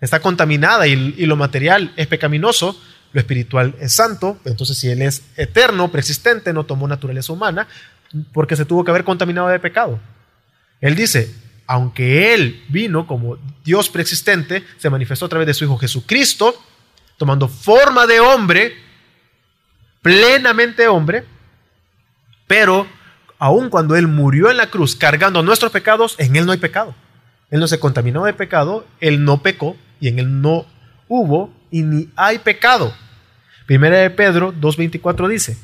[0.00, 2.78] Está contaminada y, y lo material es pecaminoso
[3.16, 7.66] lo espiritual es santo, entonces si Él es eterno, persistente, no tomó naturaleza humana,
[8.34, 9.98] porque se tuvo que haber contaminado de pecado.
[10.82, 11.34] Él dice,
[11.66, 16.54] aunque Él vino como Dios preexistente, se manifestó a través de su Hijo Jesucristo,
[17.16, 18.74] tomando forma de hombre,
[20.02, 21.24] plenamente hombre,
[22.46, 22.86] pero
[23.38, 26.94] aun cuando Él murió en la cruz cargando nuestros pecados, en Él no hay pecado.
[27.50, 30.66] Él no se contaminó de pecado, Él no pecó y en Él no
[31.08, 32.92] hubo y ni hay pecado.
[33.66, 35.56] Primera de Pedro 2.24 dice,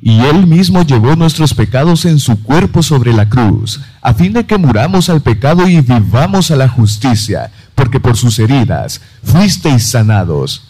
[0.00, 4.44] y Él mismo llevó nuestros pecados en su cuerpo sobre la cruz, a fin de
[4.44, 10.68] que muramos al pecado y vivamos a la justicia, porque por sus heridas fuisteis sanados.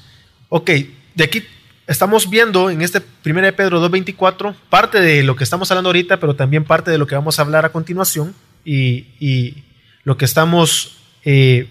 [0.50, 0.70] Ok,
[1.14, 1.42] de aquí
[1.86, 6.20] estamos viendo en este Primera de Pedro 2.24 parte de lo que estamos hablando ahorita,
[6.20, 8.34] pero también parte de lo que vamos a hablar a continuación.
[8.64, 9.64] Y,
[10.04, 11.68] lo que estamos eh,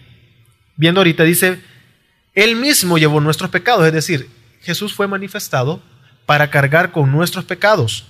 [0.75, 1.61] viendo ahorita dice,
[2.33, 4.29] él mismo llevó nuestros pecados, es decir,
[4.61, 5.81] Jesús fue manifestado
[6.25, 8.05] para cargar con nuestros pecados,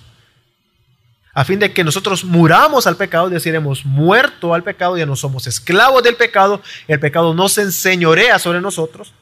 [1.34, 5.06] a fin de que nosotros muramos al pecado, es decir, hemos muerto al pecado, ya
[5.06, 9.14] no somos esclavos del pecado, el pecado no se enseñorea sobre nosotros.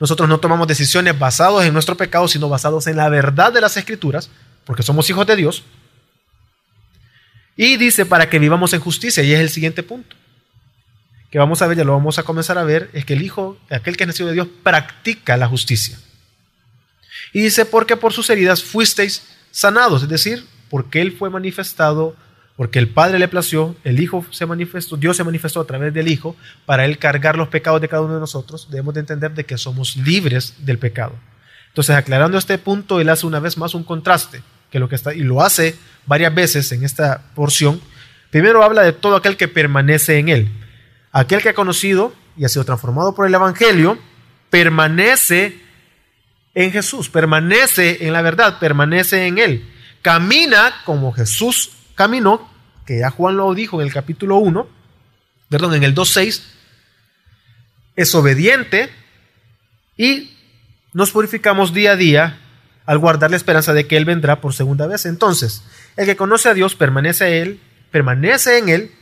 [0.00, 3.76] Nosotros no tomamos decisiones basadas en nuestro pecado, sino basados en la verdad de las
[3.76, 4.30] escrituras,
[4.64, 5.64] porque somos hijos de Dios.
[7.56, 10.16] Y dice para que vivamos en justicia, y es el siguiente punto
[11.34, 13.58] que vamos a ver, ya lo vamos a comenzar a ver, es que el Hijo,
[13.68, 15.98] aquel que es nacido de Dios, practica la justicia.
[17.32, 22.14] Y dice, porque por sus heridas fuisteis sanados, es decir, porque Él fue manifestado,
[22.54, 26.06] porque el Padre le plació, el Hijo se manifestó, Dios se manifestó a través del
[26.06, 29.44] Hijo, para Él cargar los pecados de cada uno de nosotros, debemos de entender de
[29.44, 31.16] que somos libres del pecado.
[31.66, 35.12] Entonces, aclarando este punto, Él hace una vez más un contraste, que lo que está,
[35.12, 35.74] y lo hace
[36.06, 37.80] varias veces en esta porción.
[38.30, 40.63] Primero habla de todo aquel que permanece en Él.
[41.16, 43.96] Aquel que ha conocido y ha sido transformado por el Evangelio,
[44.50, 45.60] permanece
[46.54, 49.72] en Jesús, permanece en la verdad, permanece en Él.
[50.02, 52.50] Camina como Jesús caminó,
[52.84, 54.68] que ya Juan lo dijo en el capítulo 1,
[55.48, 56.42] perdón, en el 2.6,
[57.94, 58.90] es obediente
[59.96, 60.36] y
[60.92, 62.40] nos purificamos día a día
[62.86, 65.06] al guardar la esperanza de que Él vendrá por segunda vez.
[65.06, 65.62] Entonces,
[65.96, 67.60] el que conoce a Dios permanece a Él,
[67.92, 68.92] permanece en Él,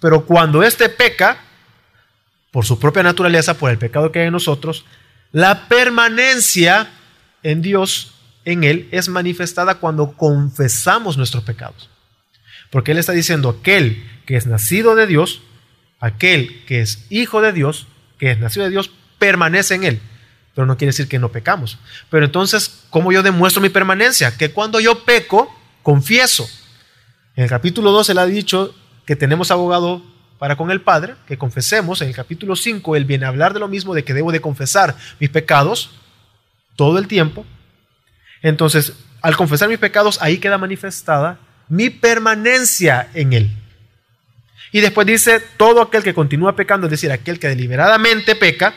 [0.00, 1.40] pero cuando éste peca,
[2.56, 4.86] por su propia naturaleza, por el pecado que hay en nosotros,
[5.30, 6.88] la permanencia
[7.42, 8.14] en Dios,
[8.46, 11.90] en Él, es manifestada cuando confesamos nuestros pecados.
[12.70, 15.42] Porque Él está diciendo, aquel que es nacido de Dios,
[16.00, 17.88] aquel que es hijo de Dios,
[18.18, 20.00] que es nacido de Dios, permanece en Él.
[20.54, 21.78] Pero no quiere decir que no pecamos.
[22.08, 24.34] Pero entonces, ¿cómo yo demuestro mi permanencia?
[24.34, 26.48] Que cuando yo peco, confieso.
[27.34, 31.38] En el capítulo 2 Él ha dicho que tenemos abogado para con el Padre, que
[31.38, 34.32] confesemos, en el capítulo 5 él viene a hablar de lo mismo, de que debo
[34.32, 35.90] de confesar mis pecados
[36.76, 37.46] todo el tiempo.
[38.42, 43.50] Entonces, al confesar mis pecados, ahí queda manifestada mi permanencia en Él.
[44.72, 48.74] Y después dice, todo aquel que continúa pecando, es decir, aquel que deliberadamente peca,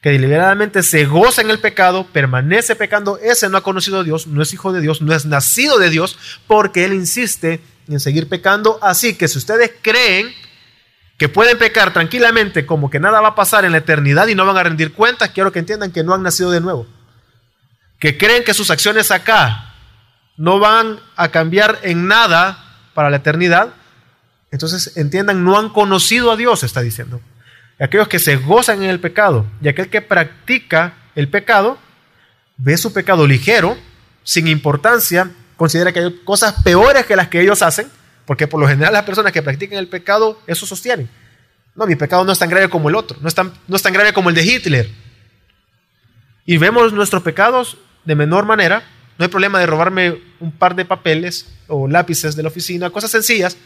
[0.00, 4.26] que deliberadamente se goza en el pecado, permanece pecando, ese no ha conocido a Dios,
[4.26, 8.28] no es hijo de Dios, no es nacido de Dios, porque Él insiste en seguir
[8.28, 8.78] pecando.
[8.82, 10.28] Así que si ustedes creen
[11.24, 14.44] que pueden pecar tranquilamente como que nada va a pasar en la eternidad y no
[14.44, 16.86] van a rendir cuentas, quiero que entiendan que no han nacido de nuevo.
[17.98, 19.72] Que creen que sus acciones acá
[20.36, 23.72] no van a cambiar en nada para la eternidad.
[24.50, 27.22] Entonces entiendan, no han conocido a Dios, está diciendo.
[27.80, 31.78] aquellos que se gozan en el pecado y aquel que practica el pecado,
[32.58, 33.78] ve su pecado ligero,
[34.24, 37.90] sin importancia, considera que hay cosas peores que las que ellos hacen,
[38.26, 41.08] porque por lo general las personas que practican el pecado eso sostienen.
[41.74, 43.82] No, mi pecado no es tan grave como el otro, no es tan, no es
[43.82, 44.90] tan grave como el de Hitler.
[46.46, 48.84] Y vemos nuestros pecados de menor manera.
[49.18, 53.10] No hay problema de robarme un par de papeles o lápices de la oficina, cosas
[53.10, 53.56] sencillas,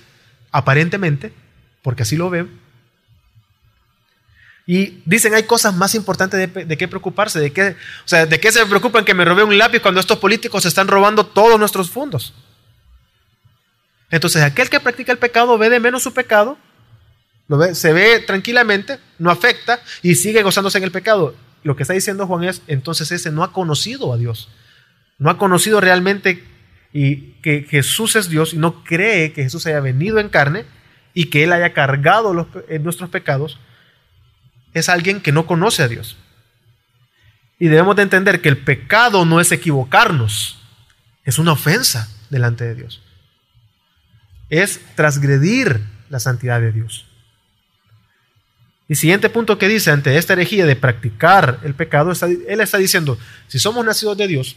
[0.53, 1.33] aparentemente,
[1.83, 2.61] porque así lo ven.
[4.67, 7.71] Y dicen, hay cosas más importantes de, qué preocuparse, de qué,
[8.05, 10.89] o sea, de qué se preocupan que me robé un lápiz cuando estos políticos están
[10.89, 12.35] robando todos nuestros fondos.
[14.11, 16.59] Entonces, aquel que practica el pecado ve de menos su pecado,
[17.47, 21.35] lo ve, se ve tranquilamente, no afecta y sigue gozándose en el pecado.
[21.63, 24.49] Lo que está diciendo Juan es, entonces ese no ha conocido a Dios,
[25.19, 26.45] no ha conocido realmente
[26.93, 30.65] y que Jesús es Dios y no cree que Jesús haya venido en carne
[31.13, 32.47] y que Él haya cargado los,
[32.81, 33.59] nuestros pecados,
[34.73, 36.17] es alguien que no conoce a Dios.
[37.59, 40.61] Y debemos de entender que el pecado no es equivocarnos,
[41.25, 43.03] es una ofensa delante de Dios
[44.51, 47.07] es transgredir la santidad de Dios.
[48.89, 52.13] Y siguiente punto que dice ante esta herejía de practicar el pecado,
[52.49, 54.57] él está diciendo, si somos nacidos de Dios,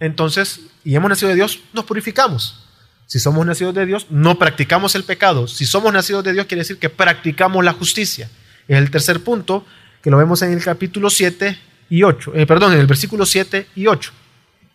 [0.00, 2.64] entonces, y hemos nacido de Dios, nos purificamos.
[3.06, 5.46] Si somos nacidos de Dios, no practicamos el pecado.
[5.46, 8.28] Si somos nacidos de Dios, quiere decir que practicamos la justicia.
[8.66, 9.64] Es el tercer punto
[10.02, 11.56] que lo vemos en el capítulo 7
[11.90, 14.12] y 8, eh, perdón, en el versículo 7 y 8.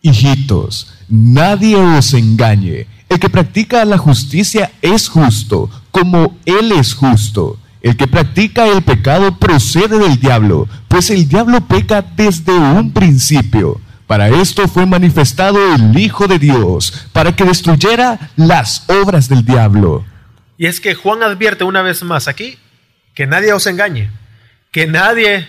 [0.02, 2.86] Hijitos, nadie os engañe.
[3.10, 7.58] El que practica la justicia es justo, como Él es justo.
[7.82, 13.80] El que practica el pecado procede del diablo, pues el diablo peca desde un principio.
[14.06, 20.04] Para esto fue manifestado el Hijo de Dios, para que destruyera las obras del diablo.
[20.56, 22.58] Y es que Juan advierte una vez más aquí
[23.14, 24.08] que nadie os engañe,
[24.70, 25.48] que nadie,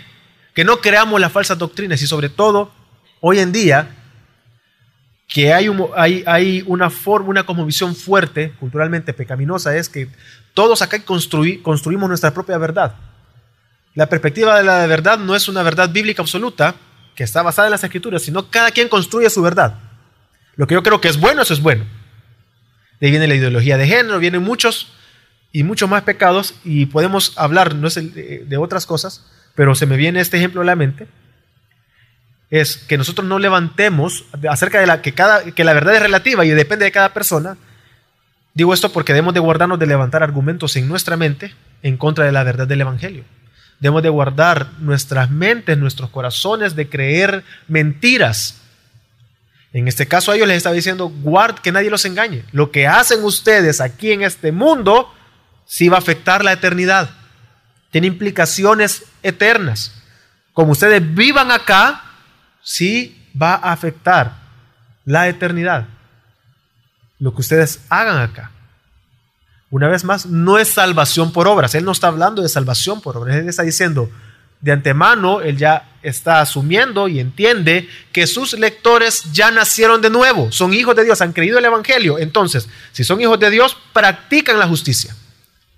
[0.56, 2.72] que no creamos las falsas doctrinas y sobre todo
[3.20, 4.01] hoy en día
[5.32, 5.70] que hay,
[6.68, 10.10] una forma, una visión fuerte, culturalmente pecaminosa, es que
[10.54, 12.96] todos acá construimos nuestra propia verdad.
[13.96, 16.76] La perspectiva de la verdad no es una verdad bíblica absoluta,
[17.16, 19.80] que está basada en las escrituras, sino cada quien construye su verdad.
[20.58, 21.86] Lo que yo creo que es bueno, eso es bueno.
[23.00, 24.92] De ahí viene la ideología de género, vienen muchos
[25.54, 29.96] y muchos más pecados, y podemos hablar no es de otras cosas, pero se me
[29.96, 31.08] viene este ejemplo a la mente
[32.52, 36.46] es que nosotros no levantemos acerca de la que, cada, que la verdad es relativa
[36.46, 37.58] y depende de cada persona.
[38.54, 42.34] Digo esto porque debemos de guardarnos de levantar argumentos en nuestra mente en contra de
[42.34, 43.24] la verdad del Evangelio.
[43.80, 48.60] Debemos de guardar nuestras mentes, nuestros corazones de creer mentiras.
[49.72, 52.44] En este caso a ellos les está diciendo, guard que nadie los engañe.
[52.52, 55.10] Lo que hacen ustedes aquí en este mundo
[55.66, 57.12] sí va a afectar la eternidad.
[57.92, 59.94] Tiene implicaciones eternas.
[60.52, 62.11] Como ustedes vivan acá,
[62.64, 64.36] sí va a afectar
[65.06, 65.88] la eternidad.
[67.20, 68.52] Lo que ustedes hagan acá.
[69.70, 71.76] Una vez más, no es salvación por obras.
[71.76, 73.38] Él no está hablando de salvación por obras.
[73.38, 74.10] Él está diciendo,
[74.62, 80.52] de antemano, él ya está asumiendo y entiende que sus lectores ya nacieron de nuevo,
[80.52, 82.20] son hijos de Dios, han creído el Evangelio.
[82.20, 85.16] Entonces, si son hijos de Dios, practican la justicia.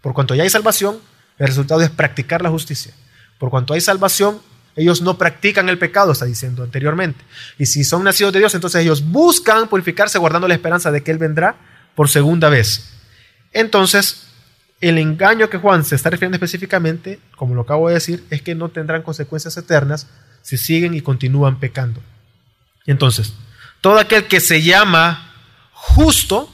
[0.01, 0.99] Por cuanto ya hay salvación,
[1.37, 2.93] el resultado es practicar la justicia.
[3.37, 4.41] Por cuanto hay salvación,
[4.75, 7.23] ellos no practican el pecado, está diciendo anteriormente.
[7.57, 11.11] Y si son nacidos de Dios, entonces ellos buscan purificarse guardando la esperanza de que
[11.11, 11.55] Él vendrá
[11.95, 12.93] por segunda vez.
[13.51, 14.27] Entonces,
[14.81, 18.55] el engaño que Juan se está refiriendo específicamente, como lo acabo de decir, es que
[18.55, 20.07] no tendrán consecuencias eternas
[20.41, 22.01] si siguen y continúan pecando.
[22.85, 23.33] Entonces,
[23.79, 25.31] todo aquel que se llama
[25.71, 26.53] justo,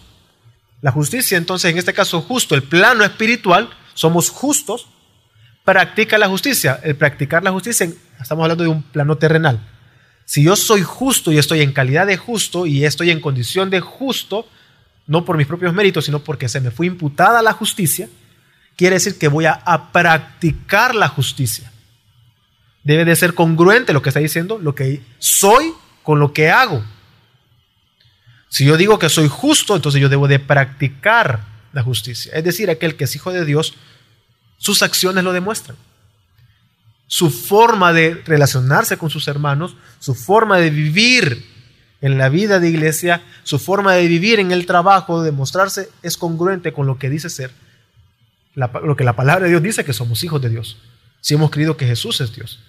[0.82, 4.88] la justicia, entonces en este caso justo, el plano espiritual, somos justos,
[5.70, 6.80] practica la justicia.
[6.82, 7.88] El practicar la justicia,
[8.20, 9.60] estamos hablando de un plano terrenal.
[10.26, 13.80] Si yo soy justo y estoy en calidad de justo y estoy en condición de
[13.80, 14.48] justo,
[15.06, 18.10] no por mis propios méritos, sino porque se me fue imputada la justicia,
[18.76, 21.72] quiere decir que voy a, practicar la justicia.
[22.84, 26.84] Debe de ser congruente lo que está diciendo, lo que soy con lo que hago.
[28.48, 31.42] Si yo digo que soy justo, entonces yo debo de practicar
[31.74, 32.32] la justicia.
[32.34, 33.76] Es decir, aquel que es hijo de Dios
[34.60, 35.76] sus acciones lo demuestran.
[37.08, 41.44] Su forma de relacionarse con sus hermanos, su forma de vivir
[42.02, 46.16] en la vida de iglesia, su forma de vivir en el trabajo, de mostrarse, es
[46.16, 47.52] congruente con lo que dice ser
[48.56, 50.78] lo que la palabra de Dios dice que somos hijos de Dios,
[51.22, 52.60] si hemos creído que Jesús es Dios.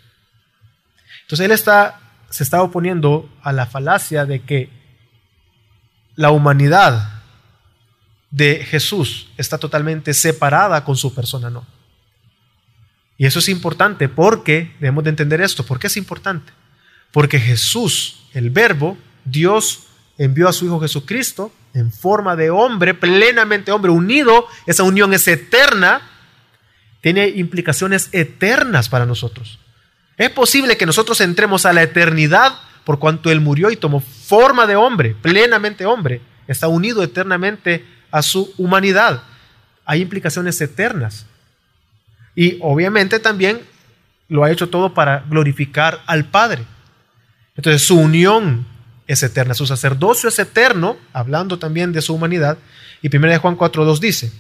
[1.23, 4.71] Entonces él está, se está oponiendo a la falacia de que
[6.15, 7.23] la humanidad
[8.31, 11.67] de Jesús está totalmente separada con su persona, no.
[13.21, 15.67] Y eso es importante porque debemos de entender esto.
[15.67, 16.55] ¿Por qué es importante?
[17.13, 23.73] Porque Jesús, el verbo, Dios envió a su Hijo Jesucristo en forma de hombre, plenamente
[23.73, 26.01] hombre, unido, esa unión es eterna,
[27.03, 29.59] tiene implicaciones eternas para nosotros.
[30.17, 32.55] Es posible que nosotros entremos a la eternidad
[32.85, 38.23] por cuanto Él murió y tomó forma de hombre, plenamente hombre, está unido eternamente a
[38.23, 39.25] su humanidad.
[39.85, 41.27] Hay implicaciones eternas.
[42.35, 43.61] Y obviamente también
[44.29, 46.65] lo ha hecho todo para glorificar al Padre.
[47.57, 48.67] Entonces su unión
[49.07, 52.59] es eterna, su sacerdocio es eterno, hablando también de su humanidad.
[53.03, 54.33] Y 1 Juan 4.2 dice,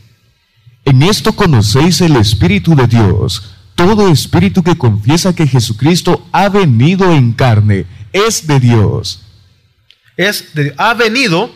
[0.84, 3.56] En esto conocéis el Espíritu de Dios.
[3.74, 9.22] Todo espíritu que confiesa que Jesucristo ha venido en carne es de Dios.
[10.18, 11.50] Es de, ha venido,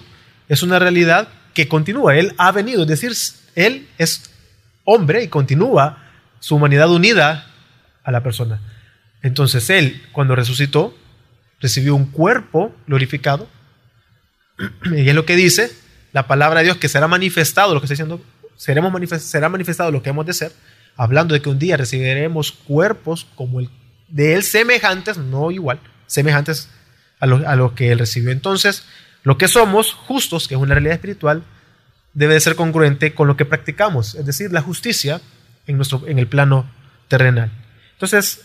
[0.48, 2.16] es una realidad que continúa.
[2.16, 3.12] Él ha venido, es decir,
[3.54, 4.30] Él es
[4.84, 6.03] hombre y continúa
[6.44, 7.46] su humanidad unida
[8.02, 8.60] a la persona.
[9.22, 10.94] Entonces Él, cuando resucitó,
[11.58, 13.48] recibió un cuerpo glorificado.
[14.94, 15.74] Y es lo que dice
[16.12, 18.22] la palabra de Dios, que será manifestado, lo que está diciendo,
[18.56, 20.52] seremos será manifestado lo que hemos de ser,
[20.96, 23.70] hablando de que un día recibiremos cuerpos como el
[24.08, 26.68] de Él semejantes, no igual, semejantes
[27.20, 28.32] a lo, a lo que Él recibió.
[28.32, 28.84] Entonces,
[29.22, 31.42] lo que somos, justos, que es una realidad espiritual,
[32.12, 35.22] debe de ser congruente con lo que practicamos, es decir, la justicia
[35.66, 36.66] en, nuestro, en el plano
[37.08, 37.50] terrenal.
[37.92, 38.42] Entonces,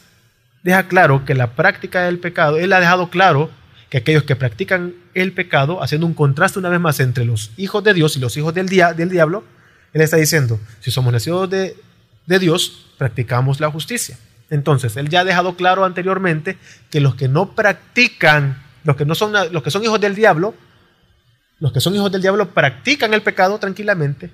[0.64, 3.50] deja claro que la práctica del pecado, él ha dejado claro
[3.90, 7.84] que aquellos que practican el pecado, haciendo un contraste una vez más entre los hijos
[7.84, 9.44] de Dios y los hijos del, del diablo,
[9.94, 11.76] él está diciendo, si somos nacidos de,
[12.28, 14.18] de Dios, practicamos la justicia.
[14.52, 16.58] Entonces, él ya ha dejado claro anteriormente
[16.92, 20.54] que los que no practican, los que no son los que son hijos del diablo,
[21.60, 24.32] los que son hijos del diablo practican el pecado tranquilamente,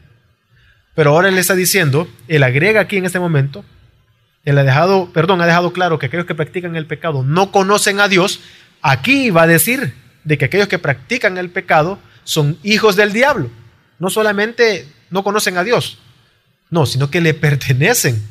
[0.96, 3.64] pero ahora él está diciendo, él agrega aquí en este momento,
[4.46, 8.00] él ha dejado, perdón, ha dejado claro que aquellos que practican el pecado no conocen
[8.00, 8.40] a Dios.
[8.82, 13.50] Aquí va a decir de que aquellos que practican el pecado son hijos del diablo.
[14.00, 15.98] No solamente no conocen a Dios,
[16.70, 18.22] no, sino que le pertenecen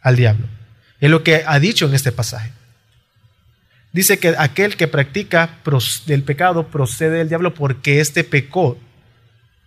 [0.00, 0.46] al diablo.
[0.98, 2.52] Es lo que ha dicho en este pasaje.
[3.92, 5.58] Dice que aquel que practica
[6.06, 8.78] del pecado procede del diablo porque éste pecó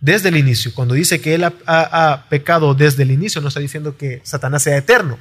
[0.04, 0.74] desde el inicio.
[0.74, 4.76] Cuando dice que él ha, pecado desde el inicio, no está diciendo que Satanás sea
[4.76, 5.18] eterno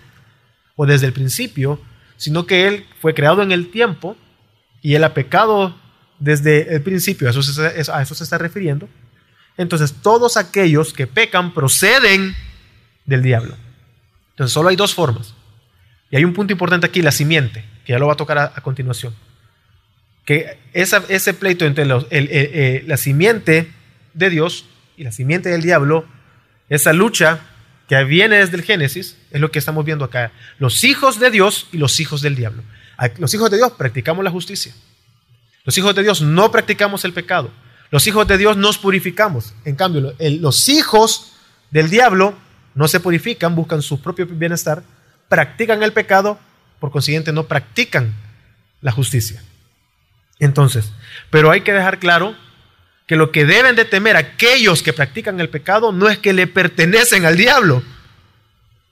[0.76, 1.80] o desde el principio,
[2.18, 4.18] sino que él fue creado en el tiempo
[4.82, 5.74] y él ha pecado
[6.20, 7.30] desde el principio.
[7.30, 8.90] A eso se, está refiriendo.
[9.56, 12.36] Entonces, todos aquellos que pecan proceden
[13.06, 13.56] del diablo.
[14.32, 15.34] Entonces, solo hay dos formas.
[16.12, 18.62] Y hay un punto importante aquí, la simiente, que ya lo va a tocar a,
[18.62, 19.16] continuación.
[20.26, 23.72] Que ese pleito entre eh, la simiente
[24.14, 24.66] de Dios
[25.04, 26.06] la simiente del diablo,
[26.70, 27.40] esa lucha
[27.88, 30.32] que viene desde el Génesis, es lo que estamos viendo acá.
[30.58, 32.64] Los hijos de Dios y los hijos del diablo.
[33.18, 34.74] Los hijos de Dios practicamos la justicia.
[35.66, 37.52] Los hijos de Dios no practicamos el pecado.
[37.92, 39.54] Los hijos de Dios nos purificamos.
[39.66, 41.34] En cambio, los hijos
[41.72, 42.36] del diablo
[42.76, 44.84] no se purifican, buscan su propio bienestar,
[45.30, 46.40] practican el pecado,
[46.80, 48.14] por consiguiente no practican
[48.82, 49.44] la justicia.
[50.40, 50.92] Entonces,
[51.30, 52.36] pero hay que dejar claro
[53.06, 56.48] que lo que deben de temer aquellos que practican el pecado no es que le
[56.48, 57.84] pertenecen al diablo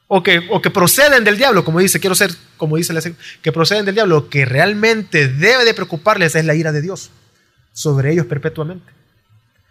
[0.07, 3.01] o que, o que proceden del diablo, como dice, quiero ser, como dice la
[3.41, 4.15] que proceden del diablo.
[4.15, 7.11] Lo que realmente debe de preocuparles es la ira de Dios
[7.71, 8.91] sobre ellos perpetuamente,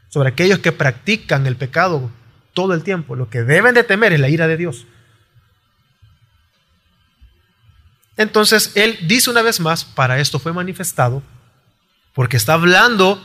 [0.09, 2.11] sobre aquellos que practican el pecado
[2.55, 3.17] todo el tiempo.
[3.17, 4.87] Lo que deben de temer es la ira de Dios.
[8.17, 11.23] Entonces, él dice una vez más, para esto fue manifestado,
[12.15, 13.23] porque está hablando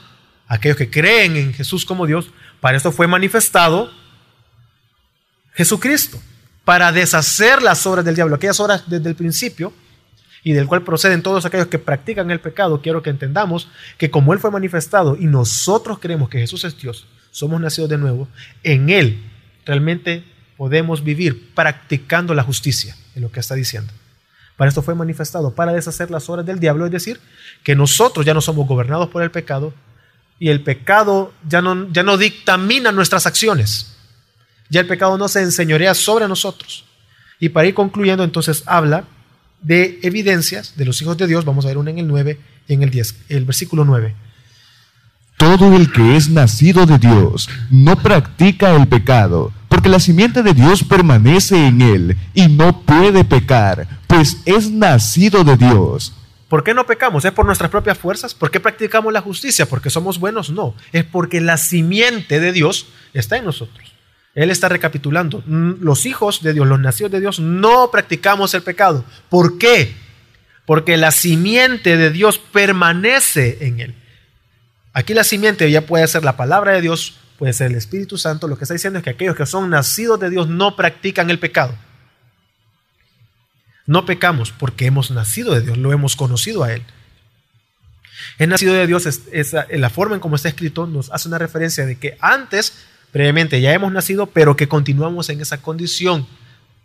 [0.47, 2.29] aquellos que creen en Jesús como Dios,
[2.59, 3.91] para esto fue manifestado
[5.55, 6.21] Jesucristo,
[6.65, 9.71] para deshacer las obras del diablo, aquellas obras desde el principio
[10.43, 12.81] y del cual proceden todos aquellos que practican el pecado.
[12.81, 17.07] Quiero que entendamos que como Él fue manifestado y nosotros creemos que Jesús es Dios,
[17.31, 18.27] somos nacidos de nuevo,
[18.63, 19.23] en Él
[19.65, 20.25] realmente
[20.57, 23.91] podemos vivir practicando la justicia, en lo que está diciendo.
[24.57, 27.19] Para esto fue manifestado, para deshacer las obras del diablo, es decir,
[27.63, 29.73] que nosotros ya no somos gobernados por el pecado,
[30.39, 33.95] y el pecado ya no, ya no dictamina nuestras acciones.
[34.69, 36.85] Ya el pecado no se enseñorea sobre nosotros.
[37.39, 39.05] Y para ir concluyendo, entonces habla
[39.61, 41.45] de evidencias de los hijos de Dios.
[41.45, 44.15] Vamos a ver una en el 9 y en el 10, el versículo 9.
[45.37, 50.53] Todo el que es nacido de Dios no practica el pecado, porque la simiente de
[50.53, 56.13] Dios permanece en él y no puede pecar, pues es nacido de Dios.
[56.55, 57.25] ¿Por qué no pecamos?
[57.25, 58.33] ¿Es por nuestras propias fuerzas?
[58.33, 59.65] ¿Por qué practicamos la justicia?
[59.65, 60.51] ¿Porque somos buenos?
[60.51, 60.73] No.
[60.93, 63.91] Es porque la simiente de Dios está en nosotros.
[64.35, 65.43] Él está recapitulando.
[65.45, 69.03] Mm, los hijos de Dios, los nacidos de Dios, no practicamos el pecado.
[69.27, 69.97] ¿Por qué?
[70.65, 73.95] Porque la simiente de Dios permanece en él.
[74.93, 78.47] Aquí la simiente ya puede ser la palabra de Dios, puede ser el Espíritu Santo.
[78.47, 81.37] Lo que está diciendo es que aquellos que son nacidos de Dios no practican el
[81.37, 81.75] pecado.
[83.85, 86.83] No pecamos porque hemos nacido de Dios, lo hemos conocido a Él.
[88.37, 91.85] El nacido de Dios, es, la forma en cómo está escrito, nos hace una referencia
[91.85, 96.27] de que antes, previamente, ya hemos nacido, pero que continuamos en esa condición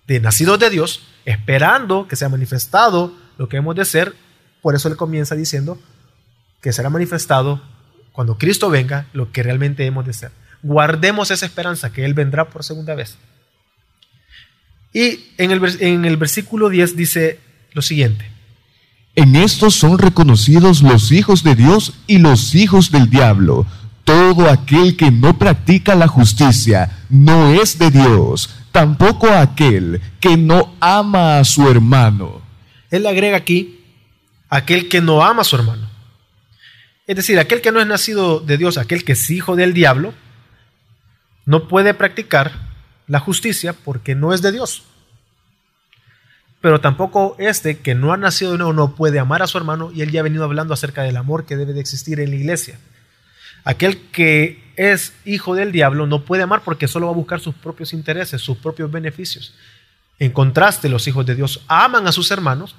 [0.07, 4.14] de nacidos de Dios, esperando que sea manifestado lo que hemos de ser.
[4.61, 5.78] Por eso Él comienza diciendo
[6.61, 7.62] que será manifestado
[8.12, 10.32] cuando Cristo venga lo que realmente hemos de ser.
[10.62, 13.16] Guardemos esa esperanza que Él vendrá por segunda vez.
[14.93, 17.38] Y en el, en el versículo 10 dice
[17.72, 18.30] lo siguiente.
[19.16, 23.66] En estos son reconocidos los hijos de Dios y los hijos del diablo.
[24.05, 30.74] Todo aquel que no practica la justicia no es de Dios, tampoco aquel que no
[30.80, 32.41] ama a su hermano.
[32.91, 33.80] Él agrega aquí,
[34.49, 35.88] aquel que no ama a su hermano.
[37.07, 40.14] Es decir, aquel que no es nacido de Dios, aquel que es hijo del diablo,
[41.45, 42.69] no puede practicar
[43.11, 44.84] la justicia porque no es de Dios.
[46.61, 49.90] Pero tampoco este que no ha nacido de nuevo no puede amar a su hermano
[49.92, 52.36] y él ya ha venido hablando acerca del amor que debe de existir en la
[52.36, 52.78] iglesia.
[53.64, 57.56] Aquel que es hijo del diablo no puede amar porque solo va a buscar sus
[57.56, 59.54] propios intereses, sus propios beneficios.
[60.20, 62.76] En contraste, los hijos de Dios aman a sus hermanos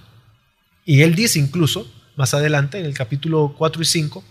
[0.85, 4.23] y él dice incluso, más adelante en el capítulo 4 y 5,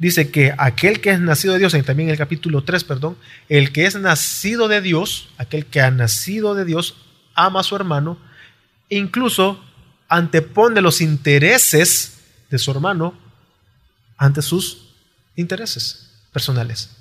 [0.00, 3.18] dice que aquel que es nacido de Dios, también en el capítulo 3, perdón,
[3.50, 6.96] el que es nacido de Dios, aquel que ha nacido de Dios,
[7.34, 8.18] ama a su hermano,
[8.88, 9.62] e incluso
[10.08, 13.14] antepone los intereses de su hermano
[14.16, 14.94] ante sus
[15.36, 16.96] intereses personales.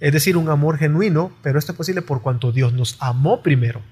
[0.00, 3.82] Es decir, un amor genuino, pero esto es posible por cuanto Dios nos amó primero.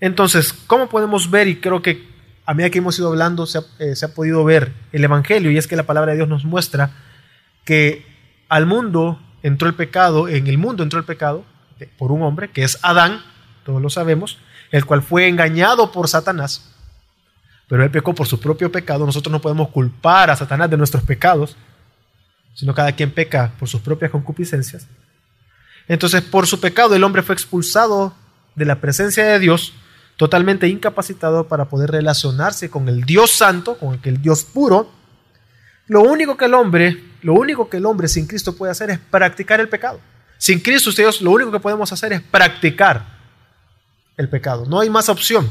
[0.00, 1.48] Entonces, ¿cómo podemos ver?
[1.48, 2.09] Y creo que
[2.50, 3.46] a medida que hemos ido hablando
[3.78, 6.44] eh, se ha, podido ver el Evangelio y es que la palabra de Dios nos
[6.44, 6.90] muestra
[7.64, 8.04] que
[8.48, 11.44] al mundo entró el pecado, en el mundo entró el pecado
[11.96, 13.22] por un hombre que es Adán,
[13.64, 14.40] todos lo sabemos,
[14.72, 16.74] el cual fue engañado por Satanás,
[17.68, 19.06] pero él pecó por su propio pecado.
[19.06, 21.56] Nosotros no podemos culpar a Satanás de nuestros pecados,
[22.54, 24.88] sino cada quien peca por sus propias concupiscencias.
[25.86, 28.12] Entonces, por su pecado, el hombre fue expulsado
[28.56, 29.72] de la presencia de Dios
[30.20, 34.92] totalmente incapacitado para poder relacionarse con el Dios santo, con aquel Dios puro.
[35.86, 38.98] Lo único que el hombre, lo único que el hombre sin Cristo puede hacer es
[38.98, 39.98] practicar el pecado.
[40.36, 43.02] Sin Cristo, ustedes, lo único que podemos hacer es practicar
[44.18, 44.66] el pecado.
[44.66, 45.50] No hay más opción.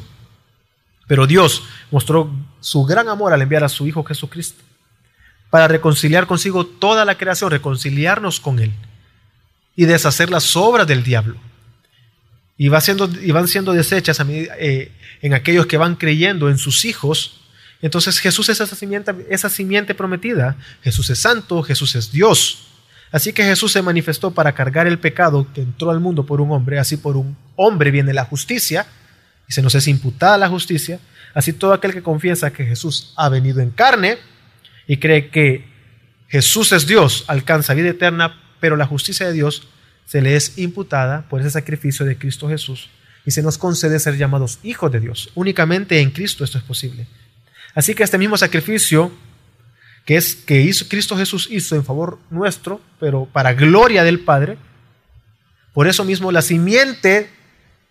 [1.08, 4.64] Pero Dios mostró su gran amor al enviar a su Hijo Jesucristo
[5.50, 8.72] para reconciliar consigo toda la creación, reconciliarnos con Él
[9.76, 11.49] y deshacer las obras del diablo
[12.60, 14.92] y, va siendo, y van siendo desechas a eh,
[15.22, 17.40] en aquellos que van creyendo en sus hijos.
[17.82, 20.58] Entonces Jesús es esa simiente, esa simiente prometida.
[20.84, 22.68] Jesús es santo, Jesús es Dios.
[23.14, 26.52] Así que Jesús se manifestó para cargar el pecado que entró al mundo por un
[26.52, 26.80] hombre.
[26.80, 28.86] Así por un hombre viene la justicia
[29.48, 31.00] y se nos es imputada la justicia.
[31.34, 34.18] Así todo aquel que confiesa que Jesús ha venido en carne
[34.86, 35.66] y cree que
[36.28, 39.70] Jesús es Dios alcanza vida eterna, pero la justicia de Dios
[40.10, 42.90] se le es imputada por ese sacrificio de Cristo Jesús
[43.28, 45.30] y se nos concede ser llamados hijos de Dios.
[45.36, 47.06] Únicamente en Cristo esto es posible.
[47.76, 49.12] Así que este mismo sacrificio
[50.06, 54.58] que es que hizo, Cristo Jesús hizo en favor nuestro, pero para gloria del Padre,
[55.74, 57.30] por eso mismo la simiente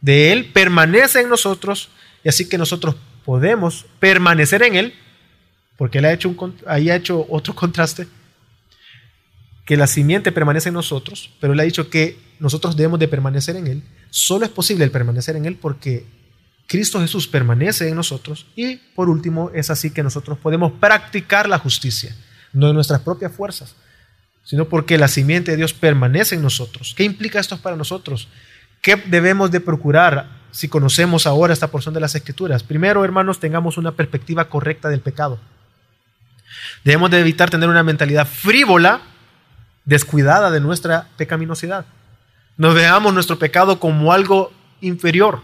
[0.00, 1.90] de Él permanece en nosotros
[2.24, 4.94] y así que nosotros podemos permanecer en Él,
[5.76, 8.08] porque Él ha hecho, un, ahí ha hecho otro contraste
[9.68, 13.54] que la simiente permanece en nosotros, pero él ha dicho que nosotros debemos de permanecer
[13.54, 13.82] en él.
[14.08, 16.06] Solo es posible el permanecer en él porque
[16.66, 21.58] Cristo Jesús permanece en nosotros y por último es así que nosotros podemos practicar la
[21.58, 22.16] justicia,
[22.54, 23.76] no en nuestras propias fuerzas,
[24.42, 26.94] sino porque la simiente de Dios permanece en nosotros.
[26.96, 28.28] ¿Qué implica esto para nosotros?
[28.80, 32.62] ¿Qué debemos de procurar si conocemos ahora esta porción de las Escrituras?
[32.62, 35.38] Primero, hermanos, tengamos una perspectiva correcta del pecado.
[36.84, 39.02] Debemos de evitar tener una mentalidad frívola
[39.88, 41.86] descuidada de nuestra pecaminosidad.
[42.58, 45.40] No veamos nuestro pecado como algo inferior.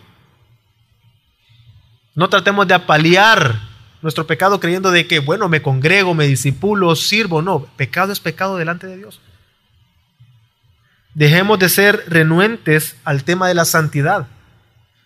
[2.15, 3.59] No tratemos de apalear
[4.03, 7.41] nuestro pecado creyendo de que, bueno, me congrego, me disipulo, sirvo.
[7.41, 9.19] No, pecado es pecado delante de Dios.
[11.15, 14.27] Dejemos de ser renuentes al tema de la santidad.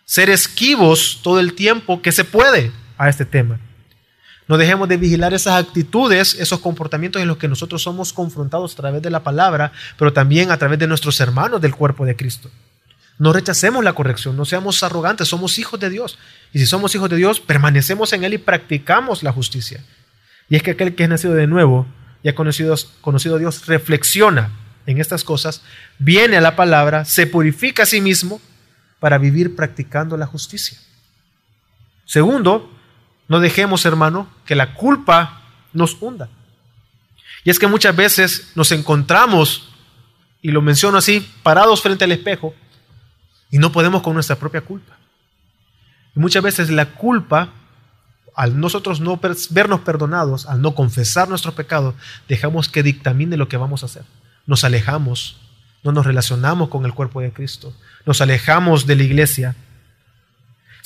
[0.05, 3.61] Ser esquivos todo el tiempo que se puede a este tema.
[4.49, 8.77] No dejemos de vigilar esas actitudes, esos comportamientos en los que nosotros somos confrontados a
[8.77, 12.51] través de la palabra, pero también a través de nuestros hermanos del cuerpo de Cristo.
[13.19, 16.19] No rechacemos la corrección, no seamos arrogantes, somos hijos de Dios.
[16.53, 19.85] Y si somos hijos de Dios, permanecemos en Él y practicamos la justicia.
[20.49, 21.87] Y es que aquel que es nacido de nuevo
[22.23, 24.51] y ha conocido, conocido a Dios reflexiona
[24.87, 25.63] en estas cosas,
[25.99, 28.41] viene a la palabra, se purifica a sí mismo
[28.99, 30.79] para vivir practicando la justicia.
[32.07, 32.78] Segundo,
[33.29, 36.29] no dejemos, hermano, que la culpa nos hunda.
[37.45, 39.69] Y es que muchas veces nos encontramos,
[40.43, 42.55] y lo menciono así, parados frente al espejo,
[43.51, 44.97] y no podemos con nuestra propia culpa.
[46.17, 47.51] Y muchas veces la culpa,
[48.35, 49.21] al nosotros no
[49.51, 51.95] vernos perdonados, al no confesar nuestro pecado,
[52.29, 54.05] dejamos que dictamine lo que vamos a hacer.
[54.47, 55.37] Nos alejamos,
[55.83, 57.75] no nos relacionamos con el cuerpo de Cristo,
[58.07, 59.55] nos alejamos de la iglesia,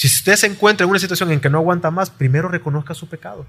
[0.03, 3.07] si usted se encuentra en una situación en que no aguanta más, primero reconozca su
[3.07, 3.47] pecado.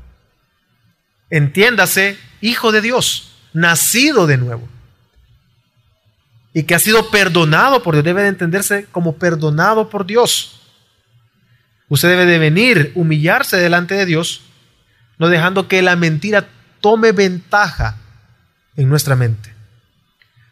[1.31, 4.69] Entiéndase, hijo de Dios, nacido de nuevo.
[6.53, 8.05] Y que ha sido perdonado por Dios.
[8.05, 10.61] Debe de entenderse como perdonado por Dios.
[11.89, 14.41] Usted debe de venir, humillarse delante de Dios,
[15.17, 16.49] no dejando que la mentira
[16.81, 17.97] tome ventaja
[18.75, 19.55] en nuestra mente.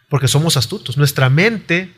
[0.09, 0.97] Porque somos astutos.
[0.97, 1.93] Nuestra mente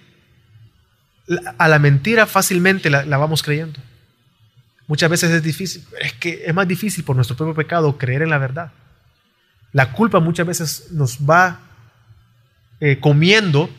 [1.57, 3.79] a la mentira fácilmente la, vamos creyendo.
[4.87, 8.29] Muchas veces es difícil, es que es más difícil por nuestro propio pecado creer en
[8.29, 8.71] la verdad.
[9.71, 11.59] La culpa muchas veces nos va
[12.79, 13.69] eh, comiendo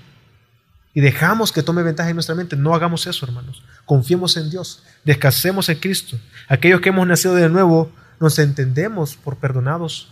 [0.94, 2.56] y dejamos que tome ventaja en nuestra mente.
[2.56, 3.62] No hagamos eso, hermanos.
[3.84, 6.18] Confiemos en Dios, descansemos en Cristo.
[6.48, 10.08] Aquellos que hemos nacido de nuevo nos entendemos por perdonados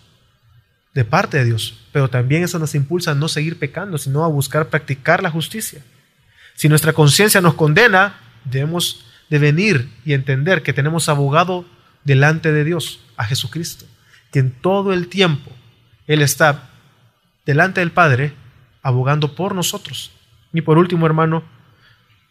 [0.93, 4.29] de parte de Dios, pero también eso nos impulsa a no seguir pecando, sino a
[4.29, 5.83] buscar practicar la justicia.
[6.55, 11.65] Si nuestra conciencia nos condena, debemos de venir y entender que tenemos abogado
[12.05, 13.87] delante de Dios, a Jesucristo,
[14.31, 15.51] que en todo el tiempo
[16.07, 16.69] Él está
[17.47, 18.35] delante del Padre
[18.83, 20.13] abogando por nosotros.
[20.53, 21.45] Y por último, hermano,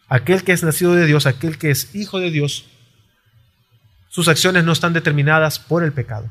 [0.06, 2.66] aquel que es nacido de Dios, aquel que es hijo de Dios,
[4.08, 6.30] sus acciones no están determinadas por el pecado.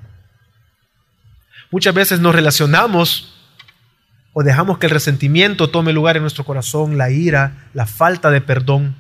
[1.69, 3.43] Muchas veces nos relacionamos
[4.31, 8.39] o dejamos que el resentimiento tome lugar en nuestro corazón, la ira, la falta de
[8.39, 8.95] perdón,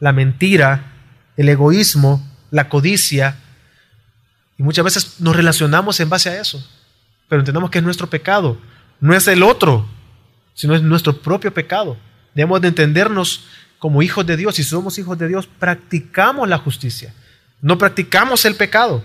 [0.00, 0.92] la mentira,
[1.36, 3.36] el egoísmo, la codicia.
[4.58, 6.66] Y muchas veces nos relacionamos en base a eso.
[7.28, 8.58] Pero entendemos que es nuestro pecado.
[9.00, 9.86] No es el otro,
[10.54, 11.96] sino es nuestro propio pecado.
[12.34, 13.44] Debemos de entendernos
[13.78, 14.56] como hijos de Dios.
[14.56, 17.14] Si somos hijos de Dios, practicamos la justicia.
[17.62, 19.02] No practicamos el pecado.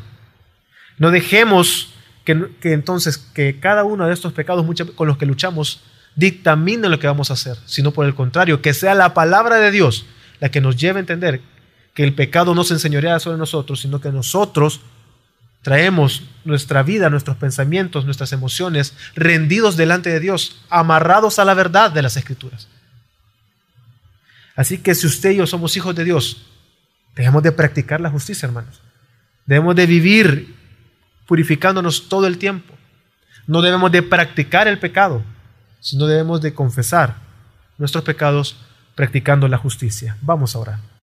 [0.98, 1.94] No dejemos
[2.24, 4.66] que, entonces que cada uno de estos pecados
[4.96, 5.82] con los que luchamos
[6.16, 9.72] dictamine lo que vamos a hacer, sino por el contrario, que sea la palabra de
[9.72, 10.06] Dios
[10.50, 11.42] que nos lleve a entender
[11.94, 14.82] que el pecado no se enseñorea sobre nosotros, sino que nosotros
[15.62, 21.92] traemos nuestra vida, nuestros pensamientos, nuestras emociones rendidos delante de Dios, amarrados a la verdad
[21.92, 22.68] de las Escrituras.
[24.56, 26.46] Así que si usted y yo somos hijos de Dios,
[27.16, 28.82] debemos de practicar la justicia, hermanos.
[29.46, 30.56] Debemos de vivir
[31.26, 32.74] purificándonos todo el tiempo.
[33.48, 35.24] No debemos de practicar el pecado,
[35.80, 37.16] sino debemos de confesar
[37.78, 38.58] nuestros pecados
[38.96, 40.18] practicando la justicia.
[40.22, 40.80] Vamos a orar.